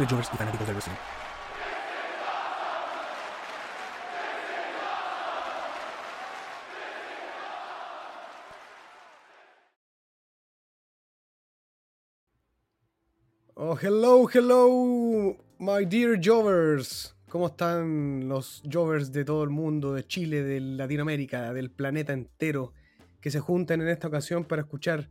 [0.00, 0.76] Simples jovers y fanáticos del.
[13.54, 17.14] Oh, hello, hello, my dear Jovers.
[17.28, 22.72] ¿Cómo están los Jovers de todo el mundo, de Chile, de Latinoamérica, del planeta entero,
[23.20, 25.10] que se juntan en esta ocasión para escuchar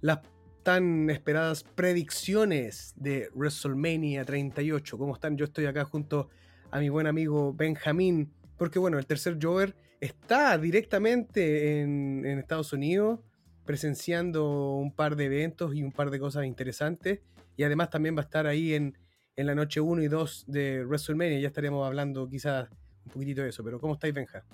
[0.00, 0.20] las
[0.62, 4.98] tan esperadas predicciones de WrestleMania 38?
[4.98, 5.36] ¿Cómo están?
[5.36, 6.28] Yo estoy acá junto
[6.70, 13.20] a mi buen amigo Benjamín, porque bueno, el tercer Jover está directamente en, Estados Unidos
[13.64, 17.20] presenciando un par de eventos y un par de cosas interesantes.
[17.56, 18.96] Y además también va a estar ahí en,
[19.36, 21.38] en la noche 1 y 2 de WrestleMania.
[21.40, 22.68] Ya estaremos hablando quizás
[23.04, 23.62] un poquitito de eso.
[23.64, 24.44] Pero ¿cómo estáis, Benja?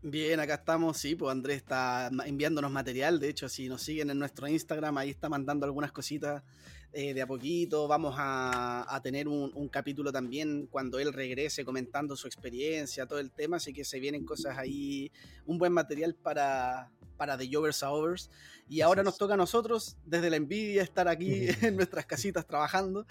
[0.00, 4.18] Bien, acá estamos, sí, pues Andrés está enviándonos material, de hecho, si nos siguen en
[4.20, 6.44] nuestro Instagram, ahí está mandando algunas cositas
[6.92, 11.64] eh, de a poquito, vamos a, a tener un, un capítulo también cuando él regrese
[11.64, 15.10] comentando su experiencia, todo el tema, así que se vienen cosas ahí,
[15.46, 18.30] un buen material para, para The Jovers a Overs,
[18.68, 23.04] y ahora nos toca a nosotros, desde la envidia, estar aquí en nuestras casitas trabajando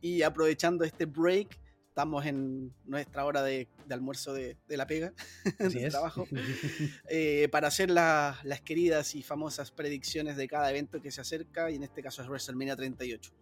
[0.00, 1.58] y aprovechando este break.
[1.98, 5.12] Estamos en nuestra hora de, de almuerzo de, de la pega,
[5.58, 5.90] es.
[5.90, 6.28] trabajo
[7.10, 11.72] eh, para hacer la- las queridas y famosas predicciones de cada evento que se acerca,
[11.72, 13.32] y en este caso es WrestleMania 38.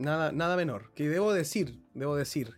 [0.00, 0.92] nada, nada menor.
[0.92, 2.50] Que debo decir, debo decir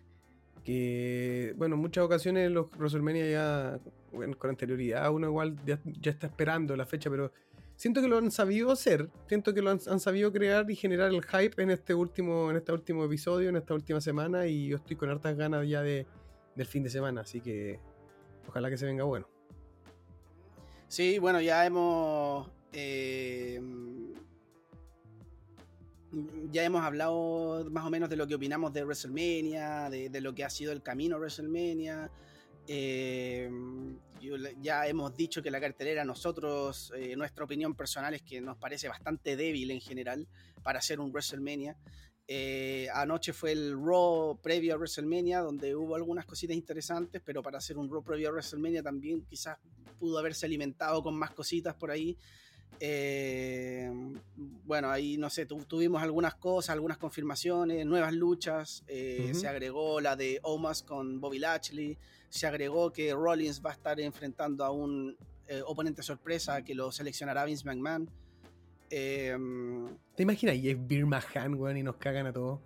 [0.64, 3.78] que, bueno, en muchas ocasiones los WrestleMania ya,
[4.12, 7.30] bueno, con anterioridad, uno igual ya, ya está esperando la fecha, pero
[7.80, 11.24] siento que lo han sabido hacer, siento que lo han, sabido crear y generar el
[11.24, 14.96] hype en este último, en este último episodio, en esta última semana, y yo estoy
[14.96, 16.06] con hartas ganas ya de,
[16.54, 17.80] del fin de semana, así que
[18.46, 19.26] ojalá que se venga bueno.
[20.88, 22.50] Sí, bueno, ya hemos.
[22.74, 23.62] eh,
[26.50, 30.34] ya hemos hablado más o menos de lo que opinamos de WrestleMania, de, de lo
[30.34, 32.10] que ha sido el camino a WrestleMania.
[32.66, 33.48] eh,
[34.20, 38.56] yo ya hemos dicho que la cartelera, nosotros, eh, nuestra opinión personal es que nos
[38.58, 40.26] parece bastante débil en general
[40.62, 41.76] para hacer un WrestleMania.
[42.28, 47.58] Eh, anoche fue el Raw previo a WrestleMania, donde hubo algunas cositas interesantes, pero para
[47.58, 49.58] hacer un Raw previo a WrestleMania también quizás
[49.98, 52.16] pudo haberse alimentado con más cositas por ahí.
[52.78, 53.90] Eh,
[54.64, 58.84] bueno, ahí no sé, tu- tuvimos algunas cosas, algunas confirmaciones, nuevas luchas.
[58.86, 59.40] eh, Ujú.
[59.40, 61.98] Se agregó la de Omas con Bobby Lashley.
[62.30, 66.90] Se agregó que Rollins va a estar enfrentando a un eh, oponente sorpresa que lo
[66.90, 68.08] seleccionará Vince McMahon.
[68.88, 69.36] Eh,
[70.16, 70.56] ¿Te imaginas?
[70.56, 72.60] Y es Mahan, weón, y nos cagan a todos.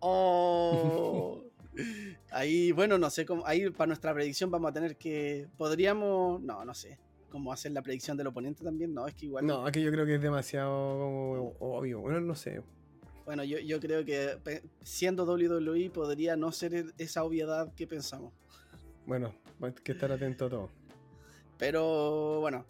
[0.00, 1.42] Oh.
[2.30, 3.46] Ahí, bueno, no sé cómo.
[3.46, 5.48] Ahí para nuestra predicción vamos a tener que.
[5.56, 6.40] Podríamos.
[6.40, 6.98] No, no sé.
[7.30, 8.94] ¿Cómo hacer la predicción del oponente también?
[8.94, 9.46] No, es que igual.
[9.46, 12.00] No, aquí yo creo que es demasiado como obvio.
[12.00, 12.62] Bueno, no sé.
[13.24, 14.38] Bueno, yo, yo creo que
[14.82, 18.32] siendo WWE podría no ser e- esa obviedad que pensamos.
[19.06, 20.70] Bueno, hay que estar atento a todo.
[21.58, 22.66] Pero bueno.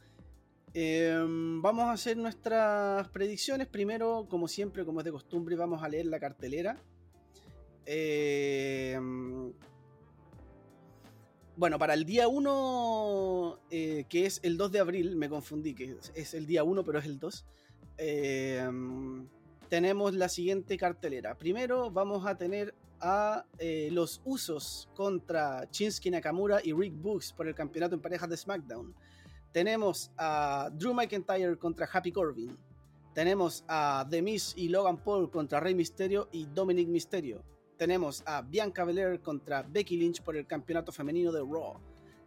[0.77, 3.69] em, vamos a hacer nuestras predicciones.
[3.69, 6.77] Primero, como siempre, como es de costumbre, vamos a leer la cartelera.
[7.87, 9.53] Em,
[11.57, 15.97] bueno, para el día 1, eh, que es el 2 de abril, me confundí, que
[16.17, 17.47] es- el día 1, pero es el 2.
[17.97, 19.29] em,
[19.69, 21.37] tenemos la siguiente cartelera.
[21.39, 22.75] Primero vamos a tener
[23.05, 28.31] a eh, los Usos contra Shinsuke Nakamura y Rick Books por el campeonato en parejas
[28.31, 28.95] de SmackDown.
[29.53, 32.57] Tenemos a Drew McIntyre contra Happy Corbin.
[33.13, 37.45] Tenemos a The Miz y Logan Paul contra Rey Mysterio y Dominic Mysterio.
[37.77, 41.75] Tenemos a Bianca Belair contra Becky Lynch por el campeonato femenino de Raw.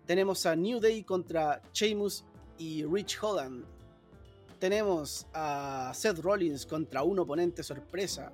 [0.05, 2.23] Tenemos a New Day contra Sheamus
[2.59, 3.65] y Rich Holland.
[4.59, 8.31] Tenemos a Seth Rollins contra un oponente sorpresa.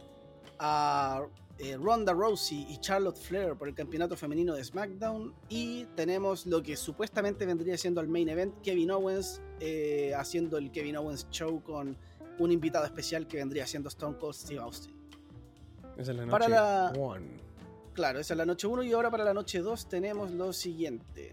[0.59, 1.25] A
[1.59, 5.33] eh, Ronda Rousey y Charlotte Flair por el campeonato femenino de SmackDown.
[5.49, 10.71] Y tenemos lo que supuestamente vendría siendo el main event, Kevin Owens eh, haciendo el
[10.71, 11.97] Kevin Owens Show con
[12.39, 14.93] un invitado especial que vendría siendo Stone Cold Steve Austin.
[15.97, 17.43] Esa es la noche Para la- one.
[17.93, 21.31] Claro, esa es la noche 1 y ahora para la noche 2 tenemos lo siguiente.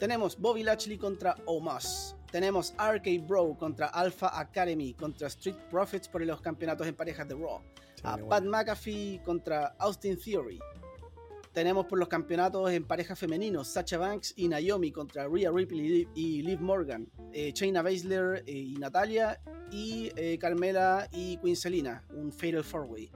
[0.00, 2.16] Tenemos Bobby Lashley contra Omos.
[2.32, 7.36] Tenemos RK Bro contra Alpha Academy contra Street Profits por los campeonatos en parejas de
[7.36, 7.60] Raw.
[8.04, 10.60] A Pat McAfee contra Austin Theory.
[11.52, 16.42] Tenemos por los campeonatos en parejas femeninos Sacha Banks y Naomi contra Rhea Ripley y
[16.42, 17.08] Liv Morgan.
[17.32, 19.40] Eh, Shayna Baszler eh, y Natalia.
[19.70, 23.10] Y eh, Carmela y Queen Selina, un Fatal Four Way.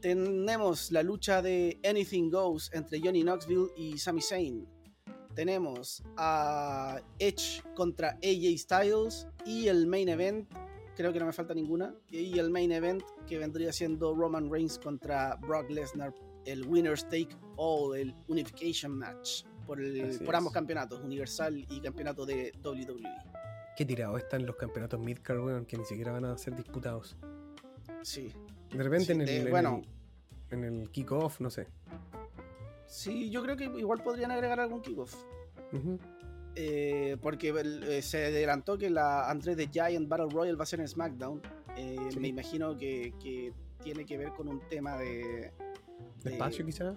[0.00, 4.66] Tenemos la lucha de Anything Goes entre Johnny Knoxville y Sami Zayn
[5.36, 10.48] tenemos a Edge contra AJ Styles y el main event,
[10.96, 14.78] creo que no me falta ninguna, y el main event que vendría siendo Roman Reigns
[14.78, 16.14] contra Brock Lesnar,
[16.46, 19.78] el Winner's Take All, el Unification Match, por,
[20.24, 23.02] por ambos campeonatos, Universal y campeonato de WWE.
[23.76, 27.16] Qué tirado están los campeonatos Midcard, que ni siquiera van a ser disputados.
[28.02, 28.32] Sí.
[28.70, 29.82] De repente en, el, bueno,
[30.50, 31.68] en el kickoff, no sé.
[32.86, 35.14] Sí, yo creo que igual podrían agregar algún kickoff.
[36.58, 40.80] Eh, porque eh, se adelantó que la Andrés de Giant Battle Royale va a ser
[40.80, 41.42] en SmackDown.
[41.76, 43.12] Eh, me imagino que,
[43.82, 45.52] tiene que ver con un tema de.
[46.24, 46.96] ¿De espacio, quizás?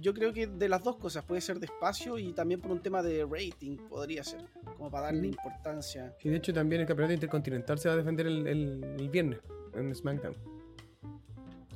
[0.00, 2.82] Yo creo que de las dos cosas, puede ser de espacio y también por un
[2.82, 4.44] tema de rating, podría ser,
[4.76, 6.14] como para darle importancia.
[6.22, 9.38] Y de hecho, también el campeonato intercontinental se va a defender el, el viernes
[9.74, 10.34] en SmackDown.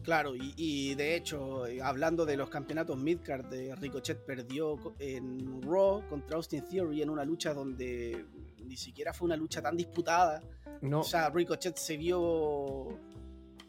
[0.06, 6.08] Claro, y, de hecho, eh, hablando de los campeonatos Midcard, de Ricochet perdió en Raw
[6.08, 8.24] contra Austin Theory en una lucha donde
[8.64, 10.40] ni siquiera fue una lucha tan disputada.
[10.80, 11.00] No.
[11.00, 13.00] O sea, Ricochet se vio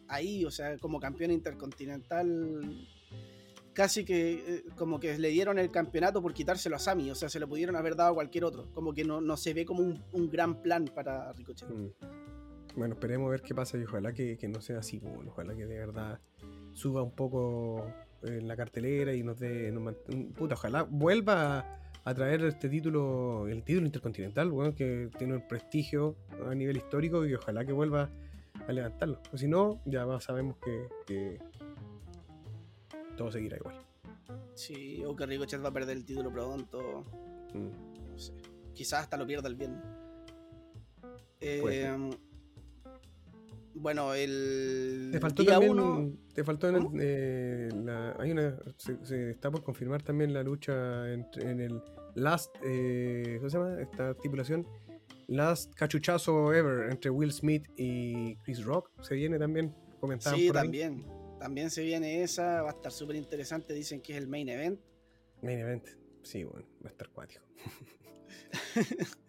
[0.08, 2.88] ahí, o sea, como campeón intercontinental,
[3.74, 7.30] casi que eh, como que le dieron el campeonato por quitárselo a Sami, o sea,
[7.30, 8.72] se lo pudieron haber dado a cualquier otro.
[8.76, 11.68] Como que no, se ve como un, gran plan para Ricochet.
[11.68, 12.27] Mm.
[12.78, 15.66] Bueno, esperemos a ver qué pasa y ojalá que, no sea así, bueno, ojalá que
[15.66, 16.20] de verdad
[16.74, 17.92] suba un poco
[18.22, 19.74] en la cartelera y nos dé.
[20.38, 21.66] puta, ojalá vuelva
[22.04, 27.26] a, traer este título, el título intercontinental, bueno, que tiene el prestigio a nivel histórico
[27.26, 28.12] y ojalá que vuelva
[28.68, 29.24] a levantarlo.
[29.34, 30.58] O si no, ya sabemos
[31.08, 31.40] que,
[33.18, 33.82] todo seguirá igual.
[34.54, 37.06] Sí, o que Ricochet va a perder el título pronto.
[37.56, 38.12] Mm.
[38.12, 38.34] No sé.
[38.76, 39.84] Quizás hasta lo pierda el viernes.
[41.40, 41.98] Eh,
[43.80, 45.10] bueno, el.
[45.12, 46.20] Te faltó día también.
[46.34, 48.58] Te faltó en el, eh, la, hay una.
[48.78, 51.82] Se, está por confirmar también la lucha en, en el
[52.16, 52.56] Last.
[52.64, 53.82] Eh, ¿Cómo se llama?
[53.82, 54.68] Esta estipulación.
[55.28, 58.92] Last cachuchazo ever entre Will Smith y Chris Rock.
[59.02, 59.76] Se viene también.
[60.00, 61.06] Comentaban sí, también.
[61.40, 62.62] También se viene esa.
[62.62, 63.74] Va a estar súper interesante.
[63.74, 64.80] Dicen que es el main event.
[65.42, 65.88] Main event.
[66.24, 67.44] Sí, bueno, va a estar cuático.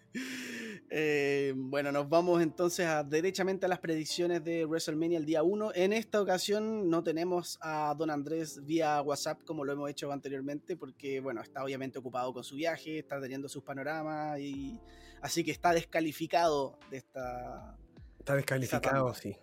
[0.91, 5.73] Eh, bueno, nos vamos entonces a, derechamente a las predicciones de WrestleMania el día 1.
[5.75, 10.77] En esta ocasión no tenemos a Don Andrés vía WhatsApp como lo hemos hecho anteriormente,
[10.77, 14.79] porque bueno, está obviamente ocupado con su viaje, está teniendo sus panoramas y
[15.21, 17.77] así que está descalificado de esta.
[18.19, 19.37] Está descalificado, sí.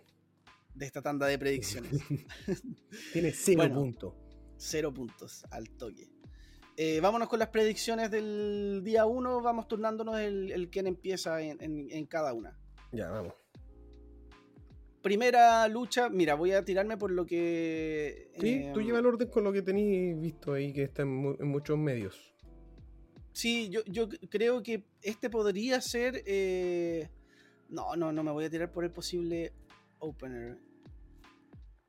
[0.74, 1.92] De esta tanda de predicciones.
[3.12, 4.14] Tiene cero puntos.
[4.58, 6.15] Cero puntos al toque.
[6.78, 9.40] Eh, vámonos con las predicciones del día 1.
[9.40, 12.58] Vamos turnándonos el, el quien empieza en, cada una.
[12.92, 13.32] Ya, vamos.
[15.00, 18.30] Primera lucha, mira, voy a tirarme por lo que.
[18.38, 21.48] Sí, tú em, lleva el orden con lo que tenéis visto ahí, que está en,
[21.48, 22.34] muchos medios.
[23.32, 26.22] Sí, yo, yo, creo que este podría ser.
[26.26, 27.08] Eh,
[27.68, 29.52] no, no, no me voy a tirar por el posible
[29.98, 30.58] opener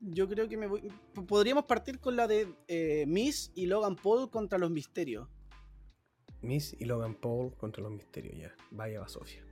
[0.00, 0.92] yo creo que me voy.
[1.26, 5.28] Podríamos partir con la de eh, Miss y Logan Paul contra los misterios.
[6.40, 8.54] Miss y Logan Paul contra los misterios, ya.
[8.70, 9.48] Vaya va Sofía.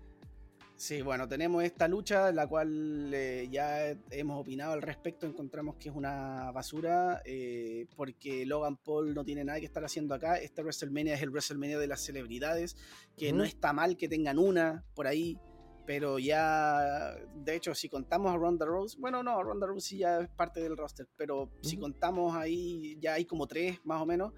[0.79, 5.89] Sí, bueno, tenemos esta lucha, la cual eh, ya hemos opinado al respecto, encontramos que
[5.89, 10.37] es una basura, eh, porque Logan Paul no tiene nada que estar haciendo acá.
[10.37, 12.77] Este WrestleMania es el WrestleMania de las celebridades,
[13.17, 15.39] que no está mal que tengan una por ahí.
[15.87, 20.21] Pero ya, de hecho, si contamos a Ronda Rose, bueno, no, Ronda Rose sí ya
[20.21, 24.33] es parte del roster, pero si contamos ahí, ya hay como tres más o menos,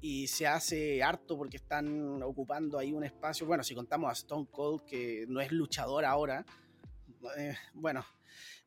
[0.00, 3.46] y se hace harto porque están ocupando ahí un espacio.
[3.46, 6.46] Bueno, si contamos a Stone Cold, que no es luchador ahora,
[7.36, 8.04] eh, bueno.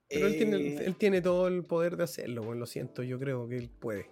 [0.08, 3.20] Pero él, tiene, eh, él, tiene, todo el poder de hacerlo, bueno, lo siento, yo
[3.20, 4.10] creo que él puede.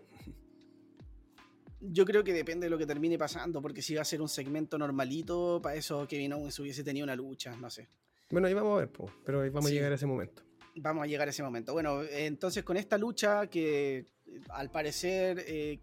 [1.79, 4.29] Yo creo que depende de lo que termine pasando, porque si va a ser un
[4.29, 7.87] segmento normalito, para eso Kevin Owens hubiese tenido una lucha, no sé.
[8.29, 8.91] Bueno, ahí vamos a ver,
[9.25, 10.43] pero ahí vamos a llegar a ese momento.
[10.75, 11.73] Vamos a llegar a ese momento.
[11.73, 14.05] Bueno, entonces con esta lucha que
[14.49, 15.79] al parecer eh,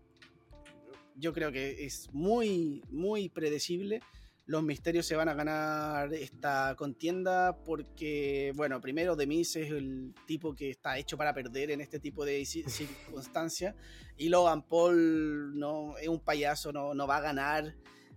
[1.17, 4.01] yo creo que es muy, muy predecible.
[4.47, 10.55] Los misterios se van a ganar esta contienda porque, bueno, primero Demis es el tipo
[10.55, 13.75] que está hecho para perder en este tipo de circunstancias
[14.19, 17.75] y Logan Paul no, es un payaso, no, no va a ganar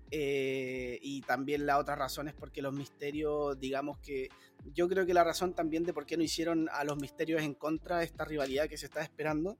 [0.09, 4.29] Eh, y también la otra razón es porque los misterios, digamos que
[4.73, 7.53] yo creo que la razón también de por qué no hicieron a los misterios en
[7.53, 9.57] contra de esta rivalidad que se está esperando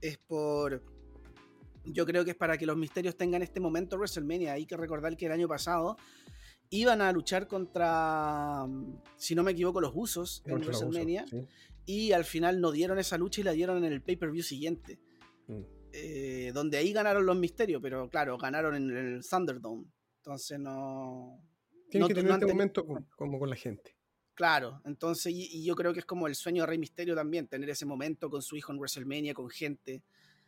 [0.00, 0.82] es por...
[1.86, 4.54] Yo creo que es para que los misterios tengan este momento WrestleMania.
[4.54, 5.96] Hay que recordar que el año pasado
[6.70, 8.66] iban a luchar contra,
[9.16, 11.26] si no me equivoco, los usos en WrestleMania.
[11.84, 14.98] Y al final no dieron esa lucha y la dieron en el pay-per-view siguiente.
[15.46, 15.83] Mm.
[15.96, 19.84] Eh, donde ahí ganaron los misterios, pero claro, ganaron en el Thunderdome.
[20.16, 21.40] Entonces no.
[21.88, 22.84] Tienes que tener este momento
[23.16, 23.94] como con la gente.
[24.34, 27.70] Claro, entonces, y, yo creo que es como el sueño de Rey Misterio también, tener
[27.70, 30.02] ese momento con su hijo en WrestleMania, con gente.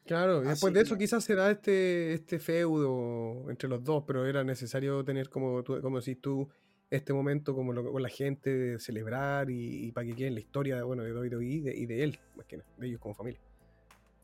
[0.04, 4.26] Claro, y después de eso quizás se da este, este feudo entre los dos, pero
[4.26, 6.48] era necesario tener como, como decís tú,
[6.90, 11.04] este momento como con la gente de celebrar y, para que quede la historia bueno,
[11.04, 13.40] de WWE y de, y de él, más que nada, de ellos como familia.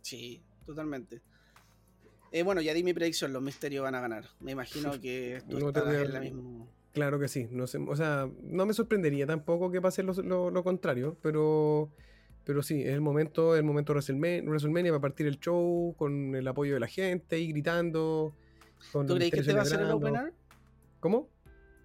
[0.00, 1.20] Sí, totalmente.
[2.32, 4.24] Eh, bueno, ya di mi predicción, los misterios van a ganar.
[4.40, 6.66] Me imagino que tú estarás en la misma...
[6.92, 7.46] Claro que sí.
[7.50, 11.90] No sé, o sea, no me sorprendería tampoco que pase lo, lo, contrario, pero,
[12.44, 16.34] pero sí, es el momento, el momento de WrestleMania, va a partir el show con
[16.34, 18.34] el apoyo de la gente y gritando.
[18.92, 20.34] ¿Tú crees que este va a ser el opener?
[21.00, 21.28] ¿Cómo?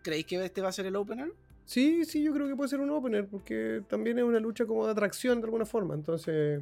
[0.03, 1.31] ¿Creéis que este va a ser el opener?
[1.65, 4.85] Sí, sí, yo creo que puede ser un opener, porque también es una lucha como
[4.85, 6.61] de atracción de alguna forma, entonces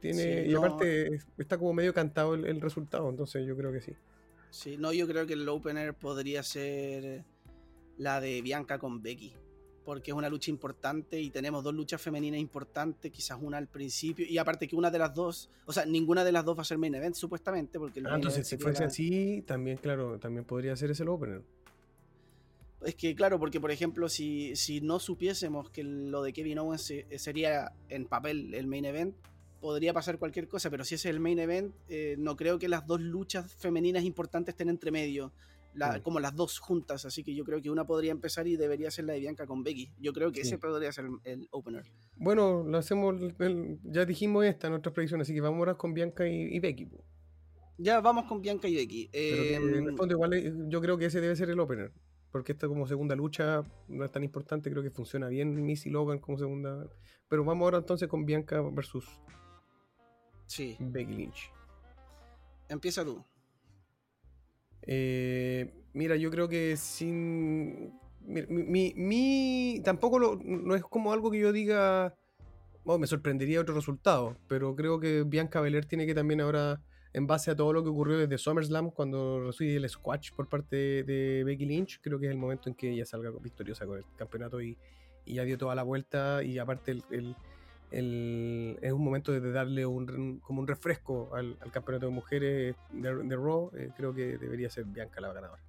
[0.00, 3.92] tiene, y aparte está como medio cantado el, resultado, entonces yo creo que sí.
[4.50, 7.24] Sí, no, yo creo que el opener podría ser
[7.98, 9.34] la de Bianca con Becky,
[9.84, 14.26] porque es una lucha importante y tenemos dos luchas femeninas importantes, quizás una al principio,
[14.28, 16.64] y aparte que una de las dos, o sea, ninguna de las dos va a
[16.64, 18.02] ser main event supuestamente, porque...
[18.06, 21.42] Ah, entonces si fuese así, también, claro, también podría ser ese el opener.
[22.84, 26.92] Es que claro, porque por ejemplo, si, si no supiésemos que lo de Kevin Owens
[27.16, 29.16] sería en papel el main event,
[29.60, 32.86] podría pasar cualquier cosa, pero si es el main event, eh, no creo que las
[32.86, 35.32] dos luchas femeninas importantes estén entre medio,
[35.74, 36.00] mm.
[36.02, 39.06] como las dos juntas, así que yo creo que una podría empezar y debería ser
[39.06, 39.90] la de Bianca con Becky.
[39.98, 41.84] Yo creo que ese podría ser el, opener.
[42.16, 43.14] Bueno, lo hacemos,
[43.84, 46.88] ya dijimos esta en nuestras predicciones, así que vamos ahora con Bianca y, Becky.
[47.78, 49.10] Ya vamos con Bianca y Becky.
[49.12, 51.92] en el fondo igual eh, yo creo que ese debe ser el opener
[52.36, 56.18] porque esta como segunda lucha no es tan importante, creo que funciona bien Missy Logan
[56.18, 56.86] como segunda.
[57.28, 59.08] Pero vamos ahora entonces con Bianca versus
[60.46, 60.76] Sí.
[60.78, 61.50] Becky Lynch.
[62.68, 63.24] Empieza tú.
[64.82, 67.92] Eh, mira, yo creo que sin.
[68.20, 72.14] Mi, mi, tampoco no es como algo que yo diga.
[72.84, 76.80] Oh, me sorprendería otro resultado, pero creo que Bianca Belair tiene que también ahora,
[77.12, 81.02] en base a todo lo que ocurrió desde SummerSlam, cuando recibe el squash por parte
[81.02, 84.04] de Becky Lynch, creo que es el momento en que ella salga victoriosa con el
[84.16, 84.78] campeonato y,
[85.26, 86.44] ya dio toda la vuelta.
[86.44, 87.34] Y aparte, el
[87.90, 93.70] es un momento de darle un, como un refresco al, campeonato de mujeres de, Raw.
[93.74, 95.62] Eh, creo que debería ser Bianca la ganadora.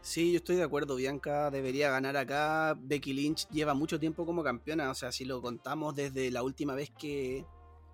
[0.00, 0.96] Sí, yo estoy de acuerdo.
[0.96, 2.76] Bianca debería ganar acá.
[2.78, 4.90] Becky Lynch lleva mucho tiempo como campeona.
[4.90, 7.44] O sea, si lo contamos desde la última vez que.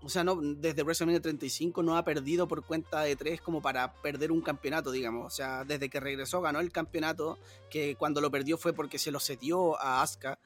[0.03, 3.93] O sea, no, desde WrestleMania 35 no ha perdido por cuenta de tres como para
[4.01, 5.27] perder un campeonato, digamos.
[5.27, 7.39] O sea, desde que regresó ganó el campeonato,
[7.71, 10.39] que cuando lo perdió fue porque se lo cedió a Asuka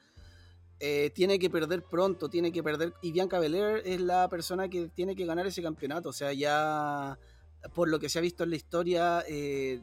[0.79, 2.93] eh, tiene que perder pronto, tiene que perder.
[3.01, 6.09] Y Bianca Belair es la persona que tiene que ganar ese campeonato.
[6.09, 7.17] O sea, ya
[7.73, 9.81] por lo que se ha visto en la historia, eh,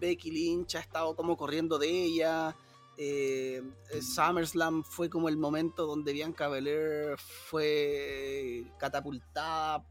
[0.00, 2.56] Becky Lynch ha estado como corriendo de ella.
[2.96, 3.62] Eh,
[4.00, 9.84] SummerSlam fue como el momento donde Bianca Belair fue catapultada.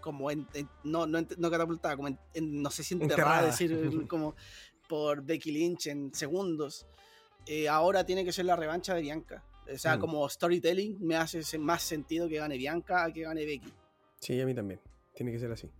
[0.00, 0.46] como en,
[0.84, 2.08] no, no, no, catapultada, como
[2.40, 3.70] no sé si enterrada, decir,
[4.08, 4.34] como
[4.88, 6.86] por Becky Lynch en segundos.
[7.50, 9.42] Eh, ahora tiene que ser la revancha de Bianca.
[9.72, 10.00] O sea, mm.
[10.00, 13.72] como storytelling me hace más sentido que gane Bianca a que gane Becky.
[14.20, 14.80] Sí, a mí también.
[15.14, 15.70] Tiene que ser así.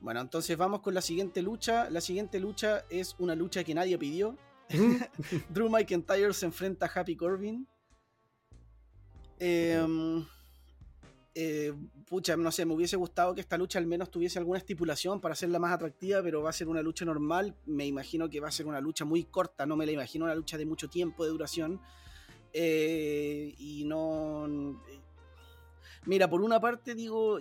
[0.00, 1.88] Bueno, entonces vamos con la siguiente lucha.
[1.88, 4.36] La siguiente lucha es una lucha que nadie pidió.
[5.48, 7.66] Drew McIntyre se enfrenta a Happy Corbin.
[9.38, 10.22] Eh,
[11.40, 11.72] eh,
[12.08, 15.34] pucha, no sé, me hubiese gustado que esta lucha al menos tuviese alguna estipulación para
[15.34, 17.54] hacerla más atractiva, pero va a ser una lucha normal.
[17.64, 20.34] Me imagino que va a ser una lucha muy corta, no me la imagino una
[20.34, 21.80] lucha de mucho tiempo de duración.
[22.52, 24.48] Eh, y no.
[24.48, 25.00] Eh,
[26.06, 27.38] mira, por una parte digo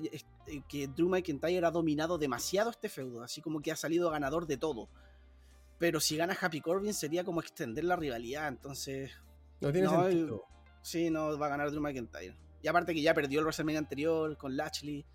[0.70, 4.58] que Drew McIntyre ha dominado demasiado este feudo, así como que ha salido ganador de
[4.58, 4.90] todo.
[5.80, 9.10] Pero si gana Happy Corbin sería como extender la rivalidad, entonces.
[9.60, 10.44] No tiene sentido.
[10.84, 12.36] Sí, no va a ganar Drew McIntyre.
[12.62, 15.06] Y aparte que ya perdió el WrestleMania anterior con Lashley.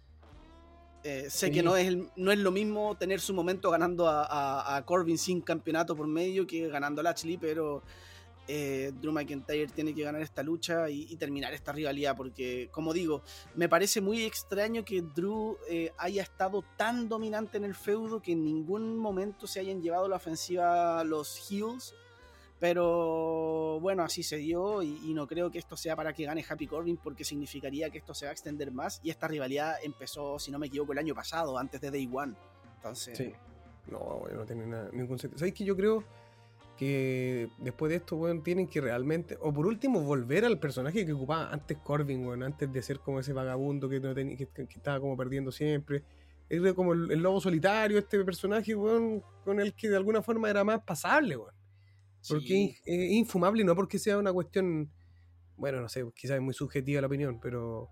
[1.05, 5.19] Eh, sé que no es, no es lo mismo tener su momento ganando a, Corbin
[5.19, 7.83] sin campeonato por medio que ganando a Lashley, pero
[8.47, 13.23] eh, Drew McIntyre tiene que ganar esta lucha y, terminar esta rivalidad, porque como digo,
[13.55, 18.33] me parece muy extraño que Drew eh, haya estado tan dominante en el feudo que
[18.33, 21.95] en ningún momento se hayan llevado la ofensiva los Heels.
[22.63, 26.69] Pero bueno, así se dio y, no creo que esto sea para que gane Happy
[26.69, 30.53] Corbin porque significaría que esto se va a extender más y esta rivalidad empezó, si
[30.53, 32.35] no me equivoco, el año pasado, antes de Day One.
[32.77, 33.19] Entonces...
[33.19, 33.33] Sí.
[33.89, 35.41] No, no tiene ningún sentido.
[35.41, 36.05] ¿Sabes que yo creo
[36.77, 41.15] que después de esto, weón, tienen que realmente, o por último, volver al personaje que
[41.15, 45.01] ocupaba antes Corbin, weón, antes de ser como ese vagabundo que, no tenía, que, estaba
[45.01, 46.05] como perdiendo siempre.
[46.49, 50.63] Era como el, lobo solitario, este personaje, weón, con el que de alguna forma era
[50.63, 51.62] más pasable, weón.
[52.29, 54.91] Porque es infumable no porque sea una cuestión,
[55.57, 57.91] bueno, no sé, quizás es muy subjetiva la opinión, pero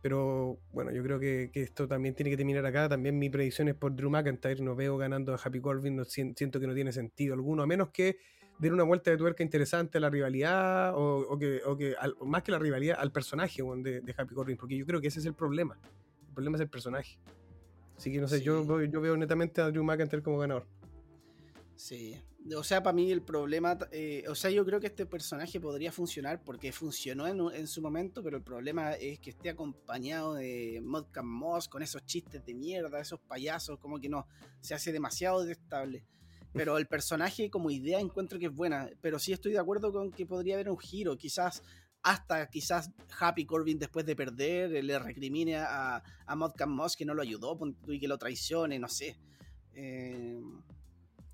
[0.00, 2.88] pero bueno, yo creo que, esto también tiene que terminar acá.
[2.88, 4.62] También mi predicción es por Drew McIntyre.
[4.62, 5.96] No veo ganando a Happy Corbin.
[5.96, 7.62] No, siento que no tiene sentido alguno.
[7.62, 8.18] A menos que
[8.58, 10.92] den una vuelta de tuerca interesante a la rivalidad.
[10.94, 14.56] O, que, o que más que la rivalidad, al personaje de, de, Happy Corbin.
[14.56, 15.78] Porque yo creo que ese es el problema.
[16.28, 17.18] El problema es el personaje.
[17.96, 20.66] Así que no sé, yo, yo veo netamente a Drew McIntyre como ganador.
[21.74, 22.16] Sí,
[22.56, 25.92] o sea, para mí el problema, eh, o sea, yo creo que este personaje podría
[25.92, 31.26] funcionar porque funcionó en, su momento, pero el problema es que esté acompañado de Modcam
[31.26, 34.26] Moss con esos chistes de mierda, esos payasos, como que no,
[34.60, 36.04] se hace demasiado detestable.
[36.52, 40.10] Pero el personaje como idea encuentro que es buena, pero sí estoy de acuerdo con
[40.10, 41.62] que podría haber un giro, quizás
[42.02, 47.12] hasta quizás Happy Corbin después de perder le recrimine a, a Modcam Moss que no
[47.12, 49.18] lo ayudó y que lo traicione, no sé.
[49.74, 50.40] Eh,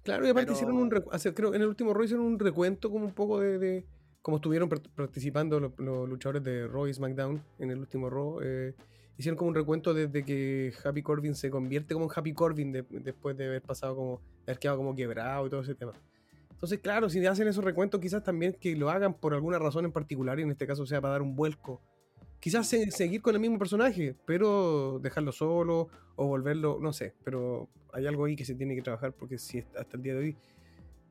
[0.04, 3.14] Claro, y aparte hicieron un creo en el último Raw hicieron un recuento como un
[3.14, 3.87] poco de, de
[4.20, 5.73] como estuvieron participando los,
[6.08, 8.40] luchadores de Raw y SmackDown en el último Raw.
[8.42, 8.75] Eh,
[9.16, 13.37] hicieron como un recuento desde que Happy Corbin se convierte como en Happy Corbin después
[13.37, 15.92] de haber pasado como, de haber quedado como quebrado y todo ese tema.
[16.50, 19.92] Entonces, claro, si hacen esos recuentos, quizás también que lo hagan por alguna razón en
[19.92, 21.80] particular, y en este caso sea para dar un vuelco
[22.44, 28.07] quizás seguir con el mismo personaje, pero dejarlo solo o volverlo, no sé, pero hay
[28.07, 30.37] algo ahí que se tiene que trabajar porque si hasta el día de hoy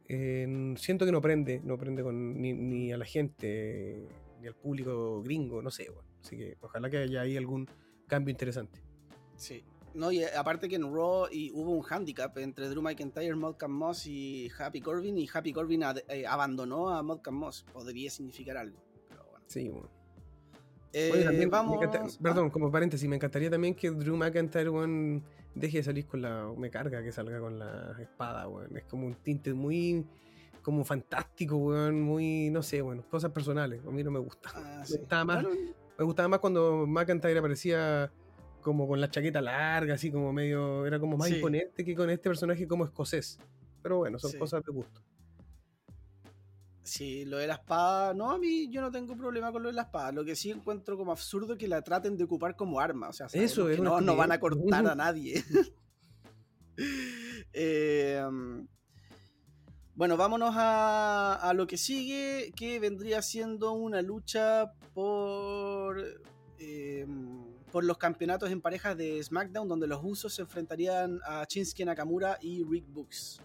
[0.09, 4.05] eh, siento que no prende, no prende con ni, a la gente,
[4.41, 6.07] ni al público gringo, no sé, bueno.
[6.21, 7.67] así que ojalá que haya ahí algún
[8.07, 8.81] cambio interesante.
[9.37, 9.63] Sí.
[9.93, 14.07] No, y aparte que en Raw y hubo un handicap entre Drew McIntyre, Malcolm Moss
[14.07, 17.63] y Happy Corbin, y Happy Corbin eh, abandonó a Malcolm Moss.
[17.71, 18.79] Podría significar algo.
[19.07, 19.45] Pero bueno.
[19.47, 19.89] Sí, bueno.
[20.93, 22.17] Eh, vamos...
[22.17, 24.69] perdón, como paréntesis, me encantaría también que Drew McIntyre,
[25.55, 26.51] deje de salir con la.
[26.57, 30.05] Me carga que salga con la espada, Es como un tinte muy.
[30.61, 31.57] Como fantástico,
[31.91, 32.49] Muy.
[32.49, 33.81] No sé, bueno, cosas personales.
[33.85, 34.49] A mí no me gusta.
[34.55, 35.45] Ah, me, gustaba más,
[35.97, 38.11] me gustaba más cuando McIntyre aparecía
[38.61, 40.85] como con la chaqueta larga, así como medio.
[40.85, 43.39] Era como más imponente que con este personaje como escocés.
[43.81, 45.01] Pero bueno, son cosas de gusto.
[46.83, 49.75] Sí, lo de la espada, no, a mí yo no tengo problema con lo de
[49.75, 50.11] la espada.
[50.11, 53.07] Lo que sí encuentro como absurdo que la traten de ocupar como arma.
[53.07, 55.43] O sea, Eso es no, no van a cortar a nadie.
[57.55, 58.67] Em,
[59.93, 66.03] bueno, vámonos a, lo que sigue, que vendría siendo una lucha por,
[66.57, 71.85] em, por los campeonatos en parejas de SmackDown, donde los usos se enfrentarían a Shinsuke
[71.85, 73.39] Nakamura y Rick Books.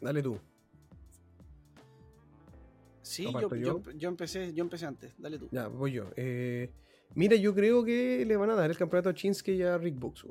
[0.00, 0.36] Dale tú.
[3.12, 3.26] Sí,
[3.98, 5.14] yo, empecé, yo empecé antes.
[5.18, 5.46] Dale tú.
[5.52, 6.06] Ya, voy yo.
[6.16, 6.70] Eh,
[7.14, 9.98] mira, yo creo que le van a dar el campeonato a Chinsky y a Rick
[9.98, 10.24] Books,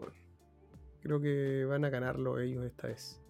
[1.00, 3.22] Creo que van a ganarlo ellos esta vez.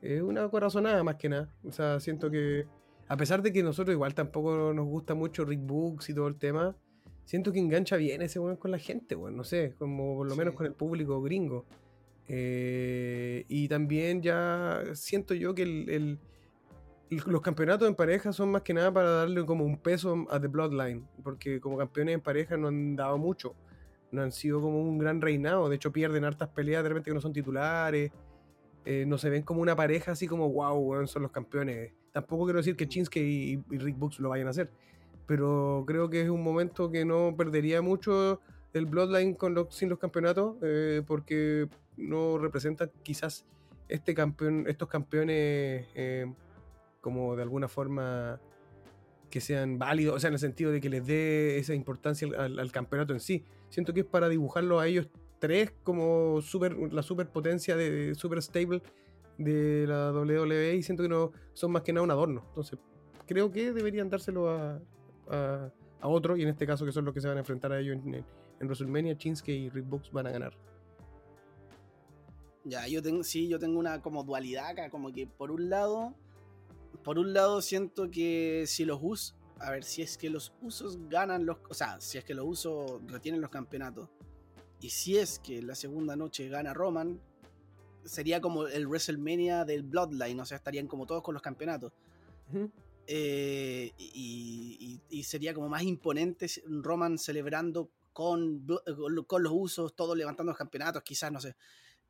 [0.00, 1.52] Es una corazonada más que nada.
[1.64, 2.66] O sea, siento que.
[3.08, 6.36] A pesar de que nosotros igual tampoco nos gusta mucho Rick Books y todo el
[6.36, 6.76] tema,
[7.24, 9.36] siento que engancha bien ese weón con la gente, weón.
[9.36, 11.66] No sé, como por lo menos con el público gringo.
[12.28, 16.20] Eh, y también ya siento yo que el
[17.10, 20.48] los campeonatos en pareja son más que nada para darle como un peso a The
[20.48, 23.54] Bloodline, porque como campeones en pareja no han dado mucho,
[24.10, 27.14] no han sido como un gran reinado, de hecho pierden hartas peleas de repente que
[27.14, 28.12] no son titulares,
[28.84, 31.92] eh, no se ven como una pareja así como wow, son los campeones.
[32.12, 34.70] Tampoco quiero decir que Chinske y, Rick Books lo vayan a hacer,
[35.26, 38.40] pero creo que es un momento que no perdería mucho
[38.72, 43.46] el Bloodline con los, sin los campeonatos, eh, porque no representan quizás
[43.88, 46.26] este campeón, estos campeones eh,
[47.00, 48.40] como de alguna forma
[49.30, 52.72] que sean válidos, o sea, en el sentido de que les dé esa importancia al,
[52.72, 53.44] campeonato en sí.
[53.68, 55.08] Siento que es para dibujarlo a ellos
[55.38, 58.82] tres como super, la superpotencia de super stable
[59.36, 62.44] de la WWE y siento que no son más que nada un adorno.
[62.48, 62.78] Entonces,
[63.26, 64.80] creo que deberían dárselo a,
[65.28, 65.70] a,
[66.08, 67.96] otro y en este caso que son los que se van a enfrentar a ellos
[67.96, 68.24] en, en,
[68.66, 70.56] WrestleMania, Chinske y Rick Books van a ganar.
[72.64, 76.14] Ya, yo tengo, sí, yo tengo una como dualidad acá, como que por un lado
[77.04, 80.98] por un lado siento que si los usos, a ver, si es que los usos
[81.08, 84.08] ganan los, o sea, si es que los usos retienen los campeonatos,
[84.80, 87.20] y si es que la segunda noche gana Roman,
[88.04, 91.92] sería como el WrestleMania del Bloodline, o sea, estarían como todos con los campeonatos.
[93.06, 94.76] Eh, y,
[95.10, 98.66] y- y sería como más imponente Roman celebrando con,
[99.26, 101.56] con los usos, todos levantando los campeonatos, quizás, no sé.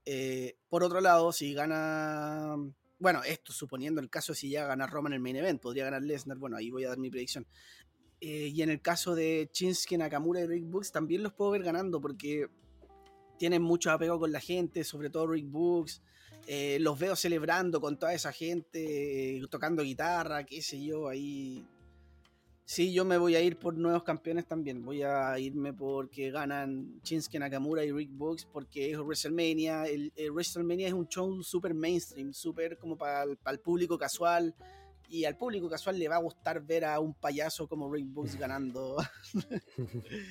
[0.04, 2.56] Eh, por otro lado, si gana.
[2.98, 6.36] Bueno, esto suponiendo el caso si ya gana Roman el main event, podría ganar Lesnar,
[6.36, 7.46] bueno, ahí voy a dar mi predicción.
[8.20, 11.62] Eh, y en el caso de Shinsuke Nakamura y Rick Books, también los puedo ver
[11.62, 12.48] ganando porque
[13.38, 16.02] tienen mucho apego con la gente, sobre todo Rick Books.
[16.46, 21.64] Eh, los veo celebrando con toda esa gente, tocando guitarra, qué sé yo, ahí.
[22.70, 24.84] Sí, yo me voy a ir por nuevos campeones también.
[24.84, 29.86] Voy a irme porque ganan Shinsuke Nakamura y Rick Books porque es WrestleMania.
[29.86, 34.54] El, WrestleMania es un show súper mainstream, súper como para el público casual.
[35.08, 38.38] Y al público casual le va a gustar ver a un payaso como Rick Books
[38.38, 38.98] ganando.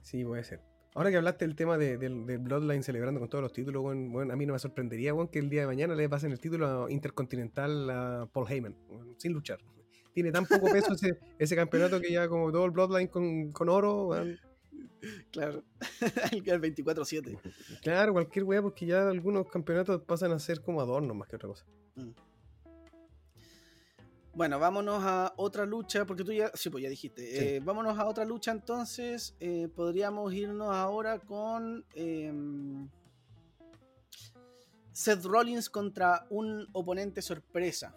[0.00, 0.60] Sí, puede ser.
[0.96, 4.44] Ahora que hablaste del tema de- Bloodline celebrando con todos los títulos, weón, a mí
[4.44, 8.50] no me sorprendería que el día de mañana le pasen el título intercontinental a Paul
[8.50, 8.76] Heyman,
[9.18, 9.60] sin luchar.
[10.12, 13.68] Tiene tan poco peso ese, ese campeonato que ya como todo el Bloodline con, con
[13.68, 14.10] oro,
[15.30, 15.64] claro.
[16.32, 17.38] el 24-7.
[17.82, 21.48] claro, cualquier weá, porque ya algunos campeonatos pasan a ser como adornos más que otra
[21.48, 21.64] cosa.
[24.34, 27.22] Bueno, vámonos a otra lucha, porque tú ya, sí, pues ya dijiste.
[27.22, 27.38] Sí.
[27.38, 29.36] Eh, vámonos a otra lucha entonces.
[29.40, 32.88] eh, podríamos irnos ahora con em,
[34.92, 37.94] Seth Rollins contra un oponente sorpresa.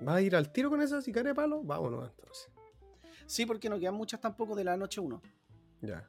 [0.00, 1.62] ¿Vas a ir al tiro con esa sicaria de palo?
[1.62, 2.48] Vámonos entonces.
[3.26, 5.20] Sí, porque no quedan muchas tampoco de la noche 1.
[5.82, 6.08] Ya.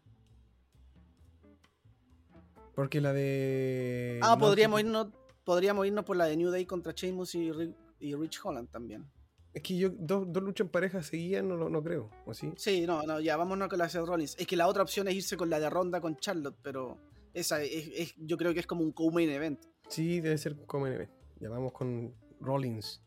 [2.76, 4.20] Porque la de.
[4.22, 5.08] Ah, no, podríamos que- irnos,
[5.44, 7.52] podríamos irnos por la de New Day contra Sheamus y,
[8.00, 9.10] y Rich Holland también.
[9.54, 12.54] Es que yo, dos, dos luchas en pareja seguidas no, no creo, ¿o sí?
[12.58, 14.36] Sí, no, no, ya vámonos con la de Rollins.
[14.38, 17.00] Es que la otra opción es irse con la de Ronda con Charlotte, pero
[17.34, 19.60] esa es, es- yo creo que es como un co-main event.
[19.90, 21.08] Sí, debe ser como NB.
[21.40, 23.02] Ya vamos con Rollins.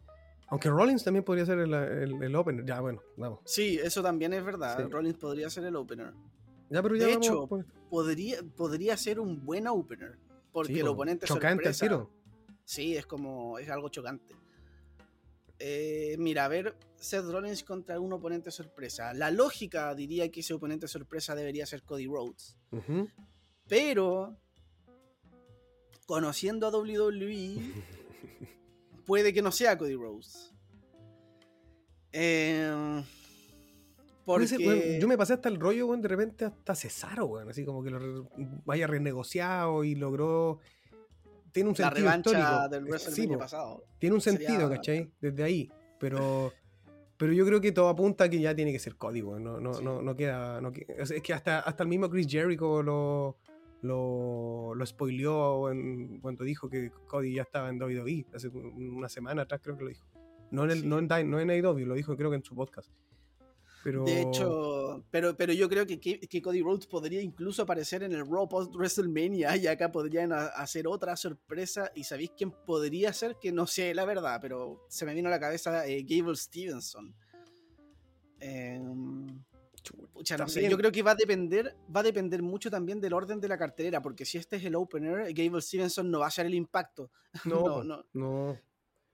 [0.50, 2.64] Aunque Rollins también podría ser el, el, el opener.
[2.66, 3.40] Ya, bueno, vamos.
[3.44, 4.76] Sí, eso también es verdad.
[4.84, 4.90] Sí.
[4.90, 6.12] Rollins podría ser el opener.
[6.68, 10.18] Ya, pero ya De vamos hecho, con- Podría, podría ser un buen opener.
[10.52, 11.84] Porque Sí, el po, oponente chocante sorpresa.
[11.86, 12.10] tiro.
[12.64, 13.58] Sí, es como.
[13.58, 14.34] es algo chocante.
[15.58, 19.12] Eh, mira, a ver, Seth Rollins contra un oponente sorpresa.
[19.14, 22.56] La lógica diría que ese oponente sorpresa debería ser Cody Rhodes.
[23.68, 24.36] Pero.
[26.06, 27.72] Conociendo a WWE.
[29.10, 30.54] puede que no sea Cody Rhodes.
[32.12, 33.02] Eh,
[34.24, 34.98] porque.
[35.00, 37.48] yo me pasé hasta el rollo, weón, de repente hasta Cesaro, weón.
[37.48, 38.28] Así como que lo
[38.64, 40.60] vaya renegociado y logró.
[41.50, 42.68] Tiene un la sentido revancha histórico.
[42.68, 43.40] del Sí, WrestleMania po.
[43.42, 43.84] pasado.
[43.98, 45.10] Tiene un Sería- sentido, ¿cachai?
[45.20, 45.72] Desde ahí.
[45.98, 46.52] Pero.
[47.16, 49.42] Pero yo creo que todo apunta a que ya tiene que ser Cody, weón.
[49.42, 49.82] No, no, Sí.
[49.84, 50.60] no, no queda.
[50.60, 53.36] no es que hasta, hasta el mismo Chris Jericho lo.
[53.82, 59.08] Lo, lo spoileó en- cuando dijo que Cody ya estaba en WWE hace un- una
[59.08, 60.06] semana atrás creo que lo dijo
[60.50, 60.86] no en, el, Sí.
[60.86, 62.90] no en, no en lo dijo creo que en su podcast
[63.82, 68.12] pero De hecho, pero, pero yo creo que, que, Cody Rhodes podría incluso aparecer en
[68.12, 71.90] el Raw post WrestleMania y acá podrían a- hacer otra sorpresa.
[71.94, 73.36] ¿Y sabéis quién podría ser?
[73.40, 77.14] Que no sé la verdad, pero se me vino a la cabeza eh, Gable Stevenson.
[78.38, 79.39] Em,
[80.20, 83.00] pucha, no sé, también- yo creo que va a depender, va a depender mucho también
[83.00, 86.26] del orden de la cartelera, porque si este es el opener, Gable Stevenson no va
[86.26, 87.10] a ser el impacto.
[87.44, 88.04] no, no, no.
[88.12, 88.58] no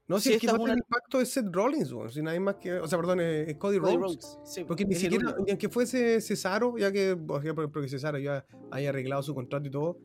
[0.08, 2.22] no Si si es que va a tener una- impacto es Seth Rollins weón, si
[2.22, 4.94] nadie más que o sea perdón eh, es Cody, Cody Rhodes Rhodes, sí, Porque ni
[4.94, 7.40] el siquiera, aunque fuese Cesaro, ya que, o
[7.72, 9.98] porque Cesaro ya haya arreglado su contrato y todo,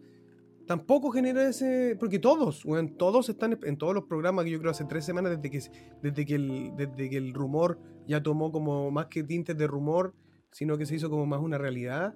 [0.66, 1.96] tampoco genera ese.
[2.00, 5.38] Porque todos, weón, todos están en todos los programas que yo creo hace tres semanas,
[5.38, 5.70] desde que,
[6.02, 10.16] desde que, el, desde que el rumor ya tomó como más que tintes de rumor,
[10.52, 12.14] sino que se hizo como más una realidad.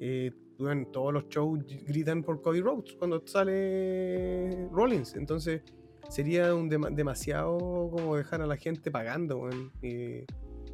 [0.00, 5.14] Eh, weón, todos los shows gritan por Cody Rhodes cuando sale Rollins.
[5.16, 5.62] Entonces
[6.08, 7.58] sería un dema- demasiado
[7.90, 9.48] como dejar a la gente pagando.
[9.82, 10.24] Eh,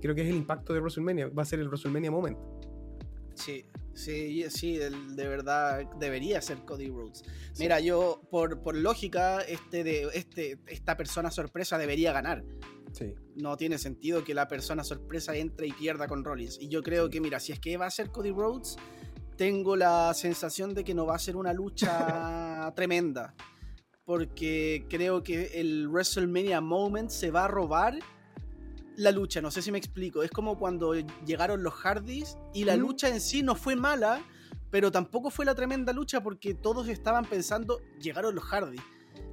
[0.00, 2.38] creo que es el impacto de WrestleMania, va a ser el WrestleMania Moment.
[3.34, 7.22] Sí, sí, sí, de verdad debería ser Cody Rhodes.
[7.58, 12.44] Mira, yo por, por lógica, este de este, esta persona sorpresa debería ganar.
[12.92, 13.14] Sí.
[13.36, 16.58] No tiene sentido que la persona sorpresa entre y pierda con Rollins.
[16.60, 18.76] Y yo creo que, mira, si es que va a ser Cody Rhodes,
[19.36, 23.34] tengo la sensación de que no va a ser una lucha tremenda.
[24.04, 27.98] Porque creo que el WrestleMania Moment se va a robar
[28.96, 29.40] la lucha.
[29.40, 30.22] No sé si me explico.
[30.22, 32.80] Es como cuando llegaron los Hardys y la Mm.
[32.80, 34.20] lucha en sí no fue mala,
[34.70, 38.80] pero tampoco fue la tremenda lucha porque todos estaban pensando, llegaron los Hardys.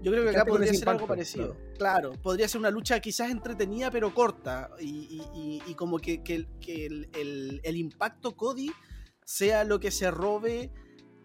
[0.01, 1.57] Yo creo que acá podría ser algo parecido.
[1.77, 2.13] Claro.
[2.21, 4.69] podría ser una lucha quizás entretenida pero corta.
[4.79, 4.85] Y,
[5.33, 8.71] y- y- y como que, que el- que el, el- el impacto Cody
[9.25, 10.71] sea lo que se robe